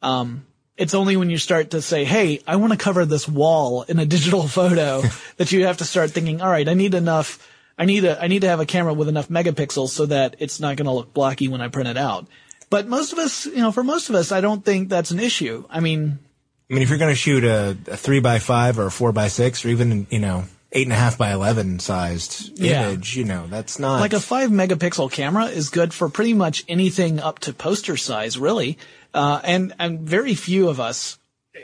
Um, 0.00 0.46
it's 0.76 0.94
only 0.94 1.16
when 1.16 1.30
you 1.30 1.38
start 1.38 1.70
to 1.70 1.82
say, 1.82 2.04
"Hey, 2.04 2.40
I 2.46 2.56
want 2.56 2.72
to 2.72 2.78
cover 2.78 3.04
this 3.04 3.28
wall 3.28 3.82
in 3.82 3.98
a 3.98 4.06
digital 4.06 4.48
photo," 4.48 5.02
that 5.36 5.52
you 5.52 5.66
have 5.66 5.78
to 5.78 5.84
start 5.84 6.10
thinking, 6.10 6.40
"All 6.40 6.50
right, 6.50 6.68
I 6.68 6.74
need 6.74 6.94
enough. 6.94 7.48
I 7.78 7.84
need 7.84 8.04
a, 8.04 8.22
I 8.22 8.28
need 8.28 8.40
to 8.42 8.48
have 8.48 8.60
a 8.60 8.66
camera 8.66 8.94
with 8.94 9.08
enough 9.08 9.28
megapixels 9.28 9.88
so 9.88 10.06
that 10.06 10.36
it's 10.38 10.60
not 10.60 10.76
going 10.76 10.86
to 10.86 10.92
look 10.92 11.12
blocky 11.12 11.48
when 11.48 11.60
I 11.60 11.68
print 11.68 11.88
it 11.88 11.96
out." 11.96 12.26
But 12.70 12.88
most 12.88 13.12
of 13.12 13.18
us, 13.18 13.44
you 13.44 13.56
know, 13.56 13.70
for 13.70 13.84
most 13.84 14.08
of 14.08 14.14
us, 14.14 14.32
I 14.32 14.40
don't 14.40 14.64
think 14.64 14.88
that's 14.88 15.10
an 15.10 15.20
issue. 15.20 15.66
I 15.68 15.80
mean, 15.80 16.20
I 16.72 16.74
mean, 16.74 16.82
if 16.84 16.88
you're 16.88 16.98
going 16.98 17.12
to 17.12 17.14
shoot 17.14 17.44
a, 17.44 17.76
a 17.86 17.96
three 17.98 18.20
by 18.20 18.38
five 18.38 18.78
or 18.78 18.86
a 18.86 18.90
four 18.90 19.12
by 19.12 19.28
six 19.28 19.62
or 19.62 19.68
even, 19.68 20.06
you 20.08 20.18
know, 20.18 20.44
eight 20.72 20.86
and 20.86 20.92
a 20.94 20.96
half 20.96 21.18
by 21.18 21.30
11 21.30 21.80
sized 21.80 22.58
Yeah. 22.58 22.88
image, 22.88 23.14
you 23.14 23.24
know, 23.24 23.46
that's 23.46 23.78
not 23.78 24.00
like 24.00 24.14
a 24.14 24.20
five 24.20 24.48
megapixel 24.48 25.12
camera 25.12 25.44
is 25.46 25.68
good 25.68 25.92
for 25.92 26.08
pretty 26.08 26.32
much 26.32 26.64
anything 26.68 27.20
up 27.20 27.40
to 27.40 27.52
poster 27.52 27.98
size, 27.98 28.38
really. 28.38 28.78
Uh, 29.12 29.38
and, 29.44 29.74
and 29.78 30.00
very 30.00 30.34
few 30.34 30.70
of 30.70 30.80
us, 30.80 31.18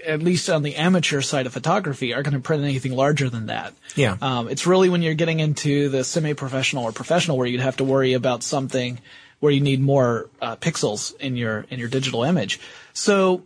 at 0.07 0.23
least 0.23 0.51
on 0.51 0.63
the 0.63 0.77
amateur 0.77 1.23
side 1.23 1.47
of 1.47 1.55
photography, 1.55 2.13
are 2.13 2.23
going 2.23 2.35
to 2.35 2.41
print 2.41 2.63
anything 2.63 2.93
larger 2.93 3.31
than 3.31 3.47
that. 3.47 3.73
Yeah. 3.97 4.19
Um, 4.21 4.51
it's 4.51 4.67
really 4.67 4.91
when 4.91 5.01
you're 5.01 5.15
getting 5.15 5.41
into 5.41 5.89
the 5.89 6.05
semi-professional 6.05 6.85
or 6.85 6.93
professional 6.93 7.39
where 7.39 7.47
you'd 7.47 7.63
have 7.63 7.79
to 7.79 7.85
worry 7.85 8.13
about 8.13 8.43
something 8.43 8.99
where 9.41 9.53
you 9.53 9.63
need 9.63 9.81
more 9.81 10.29
uh, 10.43 10.57
pixels 10.57 11.17
in 11.19 11.35
your 11.37 11.65
in 11.71 11.79
your 11.79 11.89
digital 11.89 12.25
image. 12.25 12.61
So 12.93 13.45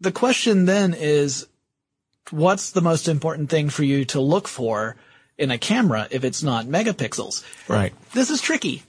the 0.00 0.12
question 0.12 0.64
then 0.64 0.94
is, 0.94 1.46
what's 2.30 2.70
the 2.70 2.80
most 2.80 3.08
important 3.08 3.50
thing 3.50 3.68
for 3.70 3.84
you 3.84 4.04
to 4.06 4.20
look 4.20 4.48
for 4.48 4.96
in 5.36 5.50
a 5.50 5.58
camera 5.58 6.08
if 6.10 6.24
it's 6.24 6.42
not 6.42 6.66
megapixels? 6.66 7.44
right. 7.68 7.92
This 8.12 8.30
is 8.30 8.40
tricky. 8.40 8.82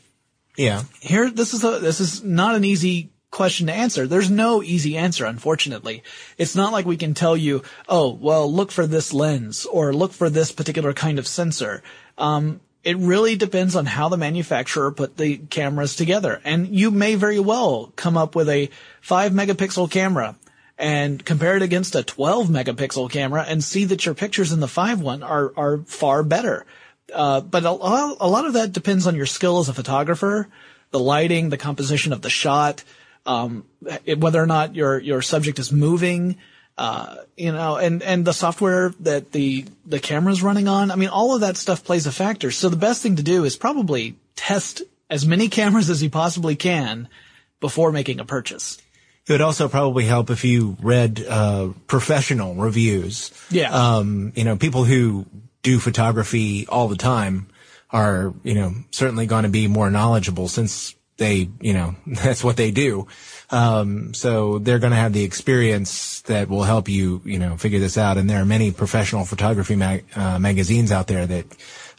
Yeah. 0.58 0.84
Here, 1.00 1.30
this 1.30 1.54
is 1.54 1.64
a, 1.64 1.80
this 1.80 2.00
is 2.00 2.24
not 2.24 2.56
an 2.56 2.66
easy 2.66 3.12
question 3.32 3.68
to 3.68 3.74
answer. 3.74 4.08
There's 4.08 4.30
no 4.30 4.64
easy 4.64 4.98
answer, 4.98 5.26
unfortunately. 5.26 6.04
It's 6.38 6.56
not 6.56 6.74
like 6.74 6.86
we 6.86 6.98
can 6.98 7.14
tell 7.14 7.38
you, 7.38 7.64
oh, 7.88 8.10
well, 8.10 8.52
look 8.52 8.72
for 8.72 8.88
this 8.88 9.14
lens 9.14 9.66
or 9.66 9.94
look 9.94 10.12
for 10.12 10.30
this 10.30 10.52
particular 10.52 10.94
kind 10.94 11.20
of 11.20 11.28
sensor. 11.28 11.84
Um, 12.18 12.60
it 12.84 12.98
really 12.98 13.36
depends 13.36 13.76
on 13.76 13.86
how 13.86 14.10
the 14.10 14.18
manufacturer 14.18 14.92
put 14.92 15.18
the 15.18 15.38
cameras 15.38 15.96
together. 15.96 16.42
And 16.44 16.68
you 16.68 16.92
may 16.92 17.16
very 17.16 17.40
well 17.40 17.94
come 17.96 18.18
up 18.18 18.36
with 18.36 18.50
a 18.50 18.70
five 19.02 19.32
megapixel 19.32 19.92
camera 19.92 20.36
and 20.80 21.24
compare 21.26 21.58
it 21.58 21.62
against 21.62 21.94
a 21.94 22.04
12 22.04 22.48
megapixel 22.48 23.12
camera 23.12 23.44
and 23.46 23.62
see 23.62 23.84
that 23.86 24.06
your 24.06 24.16
pictures 24.16 24.54
in 24.54 24.62
the 24.62 24.68
five 24.68 25.02
one 25.02 25.22
are, 25.22 25.52
are 25.58 25.80
far 25.80 26.24
better. 26.24 26.66
Uh, 27.14 27.42
but 27.42 27.66
a, 27.66 27.70
a 27.70 28.30
lot 28.30 28.46
of 28.46 28.54
that 28.54 28.72
depends 28.72 29.06
on 29.06 29.16
your 29.16 29.26
skill 29.26 29.60
as 29.60 29.68
a 29.68 29.74
photographer, 29.74 30.48
the 30.92 31.00
lighting, 31.00 31.50
the 31.50 31.58
composition 31.58 32.14
of 32.14 32.22
the 32.22 32.30
shot, 32.30 32.84
um, 33.26 33.66
it, 34.06 34.20
whether 34.20 34.42
or 34.42 34.46
not 34.46 34.74
your, 34.74 34.98
your 35.00 35.22
subject 35.22 35.60
is 35.60 35.72
moving, 35.72 36.38
uh, 36.78 37.18
you 37.36 37.52
know, 37.52 37.76
and, 37.76 38.02
and 38.02 38.24
the 38.24 38.32
software 38.32 38.94
that 39.02 39.34
the, 39.34 39.66
the 39.86 40.00
camera's 40.00 40.42
running 40.42 40.70
on. 40.70 40.92
I 40.92 40.96
mean, 40.96 41.10
all 41.10 41.36
of 41.36 41.42
that 41.42 41.58
stuff 41.58 41.84
plays 41.84 42.08
a 42.08 42.12
factor. 42.12 42.52
So 42.52 42.70
the 42.70 42.78
best 42.78 43.04
thing 43.04 43.18
to 43.18 43.24
do 43.24 43.44
is 43.44 43.58
probably 43.58 44.16
test 44.38 44.82
as 45.10 45.26
many 45.26 45.50
cameras 45.50 45.90
as 45.90 46.02
you 46.02 46.10
possibly 46.10 46.56
can 46.56 47.10
before 47.60 47.92
making 47.92 48.22
a 48.22 48.26
purchase. 48.26 48.82
It 49.30 49.34
would 49.34 49.42
also 49.42 49.70
probably 49.70 50.06
help 50.06 50.32
if 50.32 50.44
you 50.44 50.76
read 50.82 51.24
uh, 51.30 51.70
professional 51.86 52.56
reviews. 52.56 53.32
Yeah. 53.52 53.70
Um, 53.70 54.34
you 54.36 54.44
know, 54.44 54.58
people 54.58 54.86
who 54.86 55.28
do 55.62 55.78
photography 55.78 56.66
all 56.68 56.88
the 56.88 56.96
time 56.96 57.48
are, 57.92 58.34
you 58.44 58.56
know, 58.56 58.74
certainly 58.90 59.28
going 59.28 59.44
to 59.44 59.50
be 59.50 59.68
more 59.68 59.92
knowledgeable 59.92 60.48
since 60.48 60.96
they, 61.18 61.48
you 61.62 61.74
know, 61.74 61.96
that's 62.08 62.44
what 62.44 62.58
they 62.58 62.72
do. 62.72 63.06
Um, 63.52 64.16
so 64.16 64.58
they're 64.58 64.80
going 64.80 64.94
to 64.94 64.98
have 64.98 65.14
the 65.14 65.24
experience 65.24 66.22
that 66.22 66.50
will 66.50 66.64
help 66.64 66.90
you, 66.90 67.22
you 67.24 67.38
know, 67.38 67.56
figure 67.56 67.80
this 67.80 68.00
out. 68.00 68.18
And 68.18 68.28
there 68.28 68.42
are 68.42 68.46
many 68.46 68.72
professional 68.72 69.26
photography 69.26 69.76
mag- 69.76 70.06
uh, 70.16 70.40
magazines 70.40 70.92
out 70.92 71.06
there 71.06 71.28
that, 71.28 71.46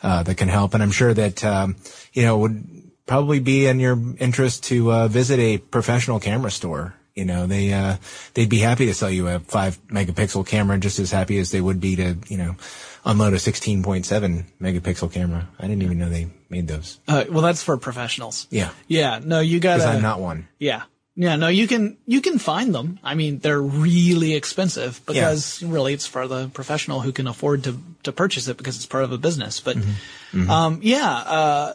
uh, 0.02 0.24
that 0.24 0.36
can 0.36 0.48
help. 0.48 0.74
And 0.74 0.82
I'm 0.82 0.90
sure 0.90 1.14
that, 1.14 1.44
um, 1.44 1.76
you 2.12 2.24
know, 2.24 2.38
would 2.38 2.90
probably 3.06 3.38
be 3.38 3.66
in 3.66 3.78
your 3.78 3.96
interest 4.18 4.64
to, 4.64 4.90
uh, 4.90 5.06
visit 5.06 5.38
a 5.38 5.58
professional 5.58 6.18
camera 6.18 6.50
store. 6.50 6.96
You 7.20 7.26
know, 7.26 7.46
they, 7.46 7.70
uh, 7.74 7.96
they'd 8.32 8.48
be 8.48 8.60
happy 8.60 8.86
to 8.86 8.94
sell 8.94 9.10
you 9.10 9.28
a 9.28 9.40
five 9.40 9.78
megapixel 9.88 10.46
camera 10.46 10.78
just 10.78 10.98
as 10.98 11.10
happy 11.10 11.38
as 11.38 11.50
they 11.50 11.60
would 11.60 11.78
be 11.78 11.96
to, 11.96 12.16
you 12.28 12.38
know, 12.38 12.56
unload 13.04 13.34
a 13.34 13.36
16.7 13.36 14.44
megapixel 14.58 15.12
camera. 15.12 15.46
I 15.58 15.66
didn't 15.66 15.82
even 15.82 15.98
know 15.98 16.08
they 16.08 16.28
made 16.48 16.66
those. 16.66 16.98
Uh, 17.06 17.24
well, 17.30 17.42
that's 17.42 17.62
for 17.62 17.76
professionals. 17.76 18.46
Yeah. 18.48 18.70
Yeah. 18.88 19.20
No, 19.22 19.40
you 19.40 19.60
gotta. 19.60 19.80
Because 19.80 19.96
I'm 19.96 20.02
not 20.02 20.18
one. 20.18 20.48
Yeah. 20.58 20.84
Yeah, 21.16 21.36
no, 21.36 21.48
you 21.48 21.68
can 21.68 21.98
you 22.06 22.22
can 22.22 22.38
find 22.38 22.74
them. 22.74 22.98
I 23.02 23.14
mean, 23.14 23.40
they're 23.40 23.60
really 23.60 24.34
expensive 24.34 25.02
because 25.04 25.60
yeah. 25.60 25.68
really 25.70 25.92
it's 25.92 26.06
for 26.06 26.26
the 26.26 26.48
professional 26.48 27.00
who 27.00 27.12
can 27.12 27.26
afford 27.26 27.64
to 27.64 27.78
to 28.04 28.12
purchase 28.12 28.48
it 28.48 28.56
because 28.56 28.76
it's 28.76 28.86
part 28.86 29.04
of 29.04 29.12
a 29.12 29.18
business. 29.18 29.60
But 29.60 29.76
mm-hmm. 29.76 30.40
Mm-hmm. 30.40 30.50
Um, 30.50 30.78
yeah, 30.82 31.10
uh, 31.10 31.72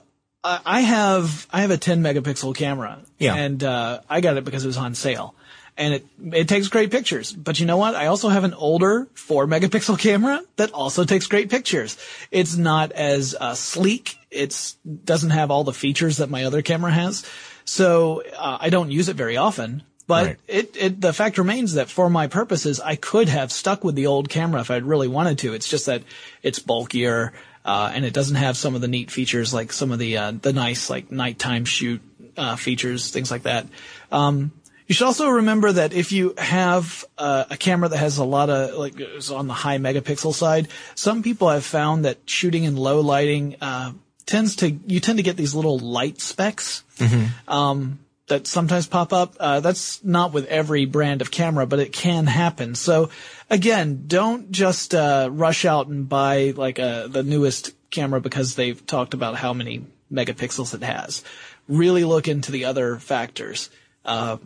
I 0.65 0.81
have 0.81 1.47
I 1.51 1.61
have 1.61 1.71
a 1.71 1.77
10 1.77 2.01
megapixel 2.01 2.55
camera, 2.55 2.99
yeah. 3.17 3.35
and 3.35 3.63
uh, 3.63 4.01
I 4.09 4.21
got 4.21 4.37
it 4.37 4.45
because 4.45 4.63
it 4.63 4.67
was 4.67 4.77
on 4.77 4.93
sale, 4.93 5.33
and 5.75 5.95
it 5.95 6.05
it 6.33 6.47
takes 6.47 6.67
great 6.67 6.91
pictures. 6.91 7.31
But 7.31 7.59
you 7.59 7.65
know 7.65 7.77
what? 7.77 7.95
I 7.95 8.07
also 8.07 8.29
have 8.29 8.43
an 8.43 8.53
older 8.53 9.07
4 9.15 9.47
megapixel 9.47 9.97
camera 9.99 10.41
that 10.57 10.71
also 10.71 11.03
takes 11.03 11.27
great 11.27 11.49
pictures. 11.49 11.97
It's 12.31 12.55
not 12.55 12.91
as 12.91 13.35
uh, 13.39 13.55
sleek. 13.55 14.17
It's 14.29 14.73
doesn't 14.83 15.31
have 15.31 15.49
all 15.49 15.63
the 15.63 15.73
features 15.73 16.17
that 16.17 16.29
my 16.29 16.43
other 16.43 16.61
camera 16.61 16.91
has. 16.91 17.25
So 17.65 18.21
uh, 18.37 18.59
I 18.61 18.69
don't 18.69 18.91
use 18.91 19.09
it 19.09 19.15
very 19.15 19.37
often, 19.37 19.81
but 20.05 20.25
right. 20.25 20.37
it, 20.47 20.77
it, 20.77 21.01
the 21.01 21.13
fact 21.13 21.39
remains 21.39 21.73
that 21.73 21.89
for 21.89 22.09
my 22.09 22.27
purposes, 22.27 22.79
I 22.79 22.95
could 22.95 23.27
have 23.29 23.51
stuck 23.51 23.83
with 23.83 23.95
the 23.95 24.05
old 24.05 24.29
camera 24.29 24.61
if 24.61 24.69
I'd 24.69 24.83
really 24.83 25.07
wanted 25.07 25.39
to. 25.39 25.55
It's 25.55 25.67
just 25.67 25.87
that 25.87 26.03
it's 26.43 26.59
bulkier, 26.59 27.33
uh, 27.65 27.91
and 27.93 28.05
it 28.05 28.13
doesn't 28.13 28.37
have 28.37 28.55
some 28.55 28.75
of 28.75 28.81
the 28.81 28.87
neat 28.87 29.11
features 29.11 29.53
like 29.53 29.73
some 29.73 29.91
of 29.91 29.99
the, 29.99 30.17
uh, 30.17 30.31
the 30.31 30.53
nice 30.53 30.89
like 30.89 31.11
nighttime 31.11 31.65
shoot, 31.65 32.01
uh, 32.37 32.55
features, 32.55 33.11
things 33.11 33.31
like 33.31 33.43
that. 33.43 33.67
Um, 34.11 34.51
you 34.87 34.93
should 34.93 35.05
also 35.05 35.29
remember 35.29 35.71
that 35.71 35.93
if 35.93 36.11
you 36.11 36.35
have 36.37 37.03
uh, 37.17 37.45
a 37.49 37.57
camera 37.57 37.89
that 37.89 37.97
has 37.97 38.19
a 38.19 38.23
lot 38.23 38.49
of 38.49 38.75
like 38.75 38.99
is 38.99 39.31
on 39.31 39.47
the 39.47 39.53
high 39.53 39.79
megapixel 39.79 40.33
side, 40.33 40.67
some 40.93 41.23
people 41.23 41.49
have 41.49 41.65
found 41.65 42.05
that 42.05 42.17
shooting 42.29 42.65
in 42.65 42.75
low 42.75 43.01
lighting 43.01 43.55
uh, 43.61 43.93
tends 44.25 44.57
to 44.57 44.69
you 44.69 44.99
tend 44.99 45.17
to 45.17 45.23
get 45.23 45.37
these 45.37 45.55
little 45.55 45.79
light 45.79 46.21
specks 46.21 46.83
mm-hmm. 46.97 47.51
um, 47.51 47.99
that 48.27 48.47
sometimes 48.47 48.87
pop 48.87 49.13
up. 49.13 49.35
Uh, 49.39 49.59
that's 49.59 50.03
not 50.03 50.33
with 50.33 50.45
every 50.47 50.85
brand 50.85 51.21
of 51.21 51.31
camera, 51.31 51.65
but 51.67 51.79
it 51.79 51.93
can 51.93 52.25
happen. 52.25 52.75
So 52.75 53.09
again, 53.49 54.05
don't 54.07 54.51
just 54.51 54.95
uh, 54.95 55.29
rush 55.31 55.65
out 55.65 55.87
and 55.87 56.09
buy 56.09 56.53
like 56.55 56.79
a, 56.79 57.05
uh, 57.05 57.07
the 57.07 57.23
newest 57.23 57.71
camera 57.91 58.19
because 58.19 58.55
they've 58.55 58.85
talked 58.85 59.13
about 59.13 59.35
how 59.35 59.53
many 59.53 59.85
megapixels 60.11 60.73
it 60.73 60.83
has. 60.83 61.23
Really 61.67 62.03
look 62.03 62.27
into 62.27 62.51
the 62.51 62.65
other 62.65 62.97
factors. 62.97 63.69
Uh, 64.03 64.37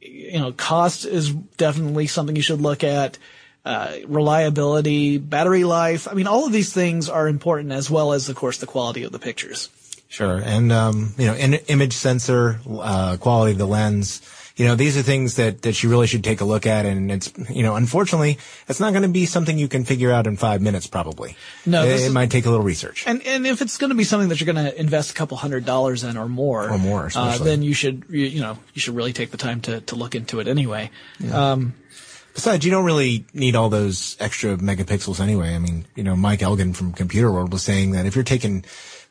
you 0.00 0.38
know, 0.40 0.52
cost 0.52 1.04
is 1.04 1.32
definitely 1.32 2.06
something 2.06 2.34
you 2.34 2.42
should 2.42 2.60
look 2.60 2.82
at 2.82 3.18
uh, 3.64 3.94
reliability, 4.06 5.18
battery 5.18 5.64
life. 5.64 6.08
I 6.08 6.14
mean, 6.14 6.26
all 6.26 6.46
of 6.46 6.52
these 6.52 6.72
things 6.72 7.08
are 7.08 7.28
important 7.28 7.72
as 7.72 7.88
well 7.88 8.12
as, 8.12 8.28
of 8.28 8.36
course, 8.36 8.58
the 8.58 8.66
quality 8.66 9.04
of 9.04 9.12
the 9.12 9.20
pictures. 9.20 9.68
Sure. 10.12 10.42
And, 10.44 10.70
um, 10.70 11.14
you 11.16 11.24
know, 11.24 11.34
in, 11.34 11.54
image 11.54 11.94
sensor, 11.94 12.60
uh, 12.68 13.16
quality 13.16 13.52
of 13.52 13.58
the 13.58 13.66
lens, 13.66 14.20
you 14.56 14.66
know, 14.66 14.74
these 14.74 14.94
are 14.98 15.02
things 15.02 15.36
that, 15.36 15.62
that 15.62 15.82
you 15.82 15.88
really 15.88 16.06
should 16.06 16.22
take 16.22 16.42
a 16.42 16.44
look 16.44 16.66
at. 16.66 16.84
And 16.84 17.10
it's, 17.10 17.32
you 17.48 17.62
know, 17.62 17.76
unfortunately, 17.76 18.36
it's 18.68 18.78
not 18.78 18.92
going 18.92 19.04
to 19.04 19.08
be 19.08 19.24
something 19.24 19.56
you 19.56 19.68
can 19.68 19.84
figure 19.84 20.12
out 20.12 20.26
in 20.26 20.36
five 20.36 20.60
minutes, 20.60 20.86
probably. 20.86 21.34
No, 21.64 21.82
it, 21.82 22.02
it 22.02 22.12
might 22.12 22.30
take 22.30 22.44
a 22.44 22.50
little 22.50 22.62
research. 22.62 23.04
And, 23.06 23.26
and 23.26 23.46
if 23.46 23.62
it's 23.62 23.78
going 23.78 23.88
to 23.88 23.96
be 23.96 24.04
something 24.04 24.28
that 24.28 24.38
you're 24.38 24.52
going 24.52 24.62
to 24.62 24.78
invest 24.78 25.12
a 25.12 25.14
couple 25.14 25.38
hundred 25.38 25.64
dollars 25.64 26.04
in 26.04 26.18
or 26.18 26.28
more, 26.28 26.68
or 26.68 26.76
more, 26.76 27.10
uh, 27.14 27.38
then 27.38 27.62
you 27.62 27.72
should, 27.72 28.04
you, 28.10 28.26
you, 28.26 28.40
know, 28.42 28.58
you 28.74 28.82
should 28.82 28.94
really 28.94 29.14
take 29.14 29.30
the 29.30 29.38
time 29.38 29.62
to, 29.62 29.80
to 29.80 29.96
look 29.96 30.14
into 30.14 30.40
it 30.40 30.46
anyway. 30.46 30.90
Yeah. 31.20 31.52
Um, 31.52 31.72
Besides, 32.34 32.64
you 32.64 32.70
don't 32.70 32.84
really 32.84 33.26
need 33.34 33.56
all 33.56 33.68
those 33.68 34.16
extra 34.18 34.56
megapixels 34.56 35.20
anyway. 35.20 35.54
I 35.54 35.58
mean, 35.58 35.84
you 35.94 36.02
know, 36.02 36.16
Mike 36.16 36.40
Elgan 36.40 36.74
from 36.74 36.92
Computer 36.92 37.30
World 37.30 37.52
was 37.52 37.62
saying 37.62 37.92
that 37.92 38.06
if 38.06 38.14
you're 38.14 38.24
taking 38.24 38.64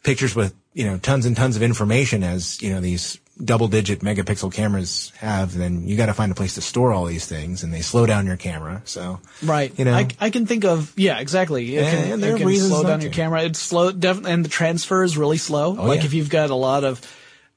pictures 0.04 0.36
with, 0.36 0.54
you 0.74 0.86
know, 0.86 0.98
tons 0.98 1.26
and 1.26 1.36
tons 1.36 1.56
of 1.56 1.64
information 1.64 2.24
as, 2.24 2.62
you 2.62 2.74
know, 2.74 2.80
these 2.80 3.20
double 3.44 3.68
digit 3.68 4.02
megapixel 4.02 4.54
cameras 4.54 5.12
have, 5.18 5.56
then 5.56 5.88
you 5.88 5.98
got 5.98 6.08
to 6.08 6.14
find 6.14 6.32
a 6.32 6.36
place 6.36 6.56
to 6.56 6.62
store 6.62 6.94
all 6.94 7.06
these 7.06 7.26
things 7.26 7.64
and 7.64 7.74
they 7.74 7.82
slow 7.82 8.06
down 8.06 8.26
your 8.26 8.38
camera. 8.38 8.82
So, 8.86 9.20
right. 9.44 9.78
You 9.78 9.86
know, 9.86 9.94
I, 9.94 10.08
I 10.20 10.30
can 10.30 10.46
think 10.46 10.66
of, 10.66 10.94
yeah, 10.98 11.20
exactly. 11.20 11.76
It 11.76 11.84
can, 11.84 12.14
and 12.14 12.24
there 12.24 12.36
it 12.36 12.40
can 12.40 12.56
slow 12.56 12.84
down 12.84 13.02
your 13.02 13.12
camera. 13.12 13.44
It's 13.44 13.60
slow, 13.60 13.92
definitely, 13.92 14.32
and 14.34 14.46
the 14.46 14.50
transfer 14.50 15.04
is 15.04 15.18
really 15.18 15.38
slow. 15.38 15.78
Oh, 15.78 15.86
like 15.86 16.00
yeah. 16.00 16.06
if 16.06 16.14
you've 16.14 16.30
got 16.30 16.50
a 16.50 16.56
lot 16.56 16.84
of, 16.84 17.02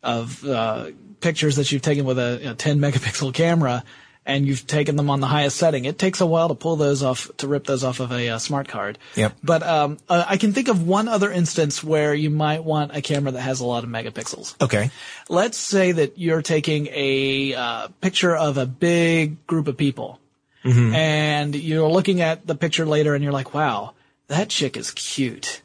of, 0.03 0.45
uh, 0.45 0.91
pictures 1.21 1.57
that 1.57 1.73
you've 1.73 1.83
taken 1.83 2.05
with 2.05 2.19
a, 2.19 2.51
a 2.51 2.55
10 2.55 2.79
megapixel 2.79 3.33
camera, 3.33 3.83
and 4.27 4.47
you've 4.47 4.67
taken 4.67 4.97
them 4.97 5.11
on 5.11 5.21
the 5.21 5.27
highest 5.27 5.57
setting, 5.57 5.85
it 5.85 5.99
takes 5.99 6.21
a 6.21 6.27
while 6.27 6.49
to 6.49 6.55
pull 6.55 6.77
those 6.77 7.03
off, 7.03 7.31
to 7.39 7.47
rip 7.47 7.65
those 7.65 7.85
off 7.85 8.01
of 8.01 8.11
a 8.11 8.31
uh, 8.31 8.39
smart 8.39 8.69
card. 8.69 8.99
Yep. 9.17 9.35
But 9.43 9.63
um, 9.63 9.99
uh, 10.09 10.25
I 10.27 10.37
can 10.39 10.53
think 10.53 10.69
of 10.69 10.87
one 10.87 11.09
other 11.09 11.31
instance 11.31 11.85
where 11.85 12.15
you 12.15 12.31
might 12.31 12.65
want 12.65 12.97
a 12.97 13.03
camera 13.03 13.33
that 13.33 13.41
has 13.41 13.61
a 13.61 13.67
lot 13.67 13.85
of 13.85 13.91
megapixels. 13.91 14.61
Okay. 14.63 14.91
Let's 15.29 15.59
say 15.59 15.93
that 15.93 16.19
you're 16.19 16.43
taking 16.43 16.89
a 16.93 17.55
uh, 17.55 17.89
picture 18.01 18.35
of 18.35 18.57
a 18.57 18.67
big 18.67 19.47
group 19.47 19.69
of 19.69 19.77
people, 19.77 20.21
mm-hmm. 20.65 20.95
and 20.95 21.55
you're 21.55 21.89
looking 21.89 22.21
at 22.23 22.47
the 22.47 22.55
picture 22.55 22.87
later, 22.87 23.15
and 23.15 23.23
you're 23.23 23.33
like, 23.33 23.53
"Wow, 23.53 23.95
that 24.29 24.49
chick 24.49 24.77
is 24.77 24.91
cute." 24.91 25.61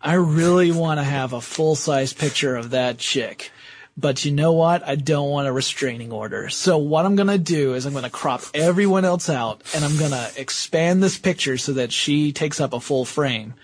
I 0.00 0.14
really 0.14 0.70
want 0.70 1.00
to 1.00 1.04
have 1.04 1.32
a 1.32 1.40
full 1.40 1.74
size 1.74 2.12
picture 2.12 2.54
of 2.54 2.70
that 2.70 2.98
chick. 2.98 3.50
But 3.98 4.24
you 4.24 4.30
know 4.30 4.52
what? 4.52 4.86
I 4.86 4.94
don't 4.94 5.28
want 5.28 5.48
a 5.48 5.52
restraining 5.52 6.12
order. 6.12 6.48
So 6.50 6.78
what 6.78 7.04
I'm 7.04 7.16
gonna 7.16 7.36
do 7.36 7.74
is 7.74 7.84
I'm 7.84 7.94
gonna 7.94 8.08
crop 8.08 8.42
everyone 8.54 9.04
else 9.04 9.28
out 9.28 9.62
and 9.74 9.84
I'm 9.84 9.98
gonna 9.98 10.28
expand 10.36 11.02
this 11.02 11.18
picture 11.18 11.58
so 11.58 11.72
that 11.72 11.90
she 11.92 12.30
takes 12.30 12.60
up 12.60 12.72
a 12.72 12.80
full 12.80 13.04
frame. 13.04 13.54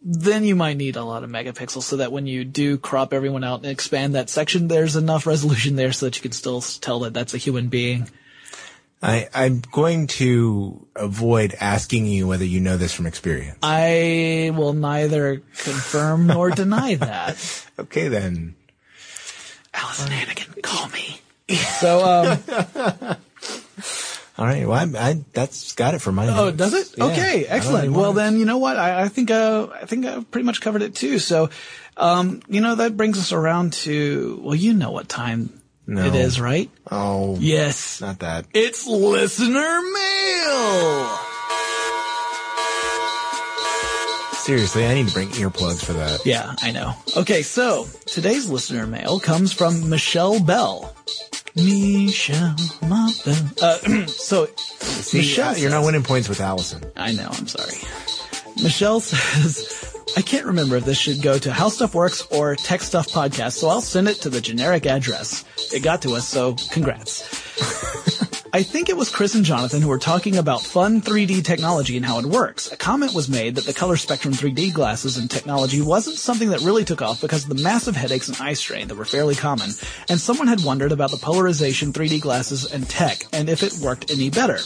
Then 0.00 0.44
you 0.44 0.56
might 0.56 0.78
need 0.78 0.96
a 0.96 1.04
lot 1.04 1.24
of 1.24 1.30
megapixels 1.30 1.82
so 1.82 1.98
that 1.98 2.10
when 2.10 2.26
you 2.26 2.46
do 2.46 2.78
crop 2.78 3.12
everyone 3.12 3.44
out 3.44 3.60
and 3.60 3.70
expand 3.70 4.14
that 4.14 4.30
section, 4.30 4.68
there's 4.68 4.96
enough 4.96 5.26
resolution 5.26 5.76
there 5.76 5.92
so 5.92 6.06
that 6.06 6.16
you 6.16 6.22
can 6.22 6.32
still 6.32 6.62
tell 6.62 7.00
that 7.00 7.12
that's 7.12 7.34
a 7.34 7.38
human 7.38 7.68
being. 7.68 8.08
I, 9.02 9.28
I'm 9.34 9.60
going 9.60 10.06
to 10.06 10.86
avoid 10.96 11.54
asking 11.60 12.06
you 12.06 12.26
whether 12.26 12.46
you 12.46 12.60
know 12.60 12.78
this 12.78 12.94
from 12.94 13.04
experience. 13.04 13.58
I 13.62 14.52
will 14.56 14.72
neither 14.72 15.42
confirm 15.58 16.26
nor 16.28 16.50
deny 16.50 16.94
that. 16.94 17.66
Okay 17.76 18.06
then. 18.06 18.54
Alyson 19.94 20.10
Hannigan, 20.10 20.62
call 20.62 20.88
me. 20.88 21.20
So, 21.78 22.04
um, 22.04 22.38
all 24.38 24.46
right. 24.46 24.66
Well, 24.66 24.96
I, 24.96 25.10
I, 25.10 25.24
that's 25.32 25.72
got 25.74 25.94
it 25.94 26.00
for 26.00 26.10
my. 26.12 26.26
Oh, 26.28 26.50
does 26.50 26.72
it? 26.74 26.94
Yeah. 26.96 27.04
Okay, 27.06 27.44
excellent. 27.46 27.92
Well, 27.92 28.12
then 28.12 28.38
you 28.38 28.44
know 28.44 28.58
what? 28.58 28.76
I, 28.76 29.02
I 29.02 29.08
think 29.08 29.30
uh, 29.30 29.68
I 29.72 29.84
think 29.86 30.06
I've 30.06 30.30
pretty 30.30 30.46
much 30.46 30.60
covered 30.60 30.82
it 30.82 30.94
too. 30.94 31.18
So, 31.18 31.50
um, 31.96 32.40
you 32.48 32.60
know, 32.60 32.76
that 32.76 32.96
brings 32.96 33.18
us 33.18 33.32
around 33.32 33.74
to 33.84 34.40
well, 34.42 34.54
you 34.54 34.72
know 34.74 34.90
what 34.90 35.08
time 35.08 35.60
No. 35.86 36.04
It 36.06 36.14
is, 36.14 36.40
right? 36.40 36.70
Oh, 36.90 37.36
Yes. 37.38 38.00
not 38.00 38.20
that. 38.20 38.46
It's 38.54 38.86
listener 38.86 39.80
mail. 39.82 41.18
Seriously, 44.44 44.84
I 44.84 44.92
need 44.92 45.08
to 45.08 45.14
bring 45.14 45.28
earplugs 45.28 45.82
for 45.82 45.94
that. 45.94 46.26
Yeah, 46.26 46.54
I 46.60 46.70
know. 46.70 46.92
Okay, 47.16 47.40
so 47.40 47.86
today's 48.04 48.50
listener 48.50 48.86
mail 48.86 49.18
comes 49.18 49.54
from 49.54 49.88
Michelle 49.88 50.38
Bell. 50.38 50.94
Michelle, 51.56 52.54
my 52.82 53.10
belle. 53.24 53.50
Uh, 53.62 53.78
so 54.06 54.44
See, 54.56 55.16
Michelle 55.18 55.56
you're 55.56 55.70
not 55.70 55.82
winning 55.86 56.02
points 56.02 56.28
with 56.28 56.42
Allison. 56.42 56.84
I 56.94 57.12
know, 57.12 57.30
I'm 57.32 57.46
sorry. 57.46 57.72
Michelle 58.62 59.00
says, 59.00 59.96
I 60.14 60.20
can't 60.20 60.44
remember 60.44 60.76
if 60.76 60.84
this 60.84 60.98
should 60.98 61.22
go 61.22 61.38
to 61.38 61.50
How 61.50 61.70
Stuff 61.70 61.94
Works 61.94 62.26
or 62.30 62.54
Tech 62.54 62.82
Stuff 62.82 63.08
Podcast, 63.08 63.52
so 63.52 63.68
I'll 63.68 63.80
send 63.80 64.08
it 64.08 64.16
to 64.16 64.28
the 64.28 64.42
generic 64.42 64.84
address. 64.84 65.42
It 65.72 65.82
got 65.82 66.02
to 66.02 66.16
us, 66.16 66.28
so 66.28 66.54
congrats. 66.70 68.20
I 68.54 68.62
think 68.62 68.88
it 68.88 68.96
was 68.96 69.10
Chris 69.10 69.34
and 69.34 69.44
Jonathan 69.44 69.82
who 69.82 69.88
were 69.88 69.98
talking 69.98 70.36
about 70.36 70.62
fun 70.62 71.00
3D 71.00 71.44
technology 71.44 71.96
and 71.96 72.06
how 72.06 72.20
it 72.20 72.24
works. 72.24 72.70
A 72.70 72.76
comment 72.76 73.12
was 73.12 73.28
made 73.28 73.56
that 73.56 73.64
the 73.64 73.74
color 73.74 73.96
spectrum 73.96 74.32
3D 74.32 74.72
glasses 74.72 75.16
and 75.16 75.28
technology 75.28 75.80
wasn't 75.80 76.18
something 76.18 76.50
that 76.50 76.60
really 76.60 76.84
took 76.84 77.02
off 77.02 77.20
because 77.20 77.42
of 77.42 77.48
the 77.48 77.60
massive 77.60 77.96
headaches 77.96 78.28
and 78.28 78.40
eye 78.40 78.52
strain 78.52 78.86
that 78.86 78.94
were 78.94 79.04
fairly 79.04 79.34
common, 79.34 79.70
and 80.08 80.20
someone 80.20 80.46
had 80.46 80.62
wondered 80.62 80.92
about 80.92 81.10
the 81.10 81.16
polarization 81.16 81.92
3D 81.92 82.20
glasses 82.20 82.70
and 82.70 82.88
tech 82.88 83.24
and 83.32 83.48
if 83.48 83.64
it 83.64 83.76
worked 83.82 84.12
any 84.12 84.30
better. 84.30 84.60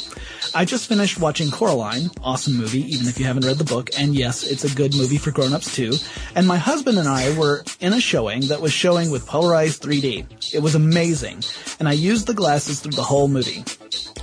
I 0.54 0.64
just 0.64 0.88
finished 0.88 1.20
watching 1.20 1.50
Coraline, 1.50 2.10
awesome 2.22 2.56
movie, 2.56 2.82
even 2.92 3.08
if 3.08 3.18
you 3.18 3.26
haven't 3.26 3.44
read 3.44 3.58
the 3.58 3.64
book, 3.64 3.90
and 3.98 4.14
yes, 4.14 4.42
it's 4.42 4.64
a 4.64 4.74
good 4.74 4.94
movie 4.94 5.18
for 5.18 5.30
grown-ups 5.30 5.74
too. 5.74 5.92
And 6.34 6.46
my 6.46 6.56
husband 6.56 6.98
and 6.98 7.08
I 7.08 7.36
were 7.38 7.64
in 7.80 7.92
a 7.92 8.00
showing 8.00 8.42
that 8.48 8.60
was 8.60 8.72
showing 8.72 9.10
with 9.10 9.26
polarized 9.26 9.82
3D. 9.82 10.54
It 10.54 10.62
was 10.62 10.74
amazing, 10.74 11.42
and 11.78 11.88
I 11.88 11.92
used 11.92 12.26
the 12.26 12.34
glasses 12.34 12.80
through 12.80 12.92
the 12.92 13.02
whole 13.02 13.28
movie. 13.28 13.64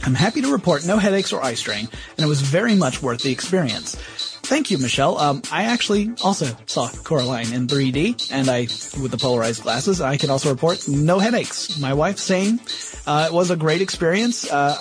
I'm 0.04 0.14
happy 0.14 0.42
to 0.42 0.52
report 0.52 0.86
no 0.86 0.98
headaches 0.98 1.34
or 1.34 1.44
eye 1.44 1.56
strain, 1.56 1.88
and 2.18 2.26
it 2.26 2.30
was 2.30 2.42
very 2.42 2.76
much 2.76 3.02
worth 3.02 3.22
the 3.24 3.32
experience. 3.32 3.96
Thank 4.46 4.70
you, 4.70 4.78
Michelle. 4.78 5.18
Um, 5.18 5.42
I 5.52 5.64
actually 5.64 6.14
also 6.24 6.56
saw 6.68 6.88
Coraline 6.88 7.52
in 7.52 7.66
3D, 7.66 8.32
and 8.32 8.48
I, 8.48 8.62
with 9.02 9.10
the 9.10 9.18
polarized 9.18 9.64
glasses, 9.64 10.02
I 10.02 10.18
can 10.18 10.30
also 10.30 10.52
report 10.52 10.88
no 10.88 11.18
headaches. 11.18 11.80
My 11.80 11.96
wife, 11.96 12.20
same. 12.20 12.60
Uh, 13.08 13.30
it 13.32 13.34
was 13.34 13.50
a 13.50 13.56
great 13.56 13.82
experience. 13.82 14.50
Uh, 14.50 14.80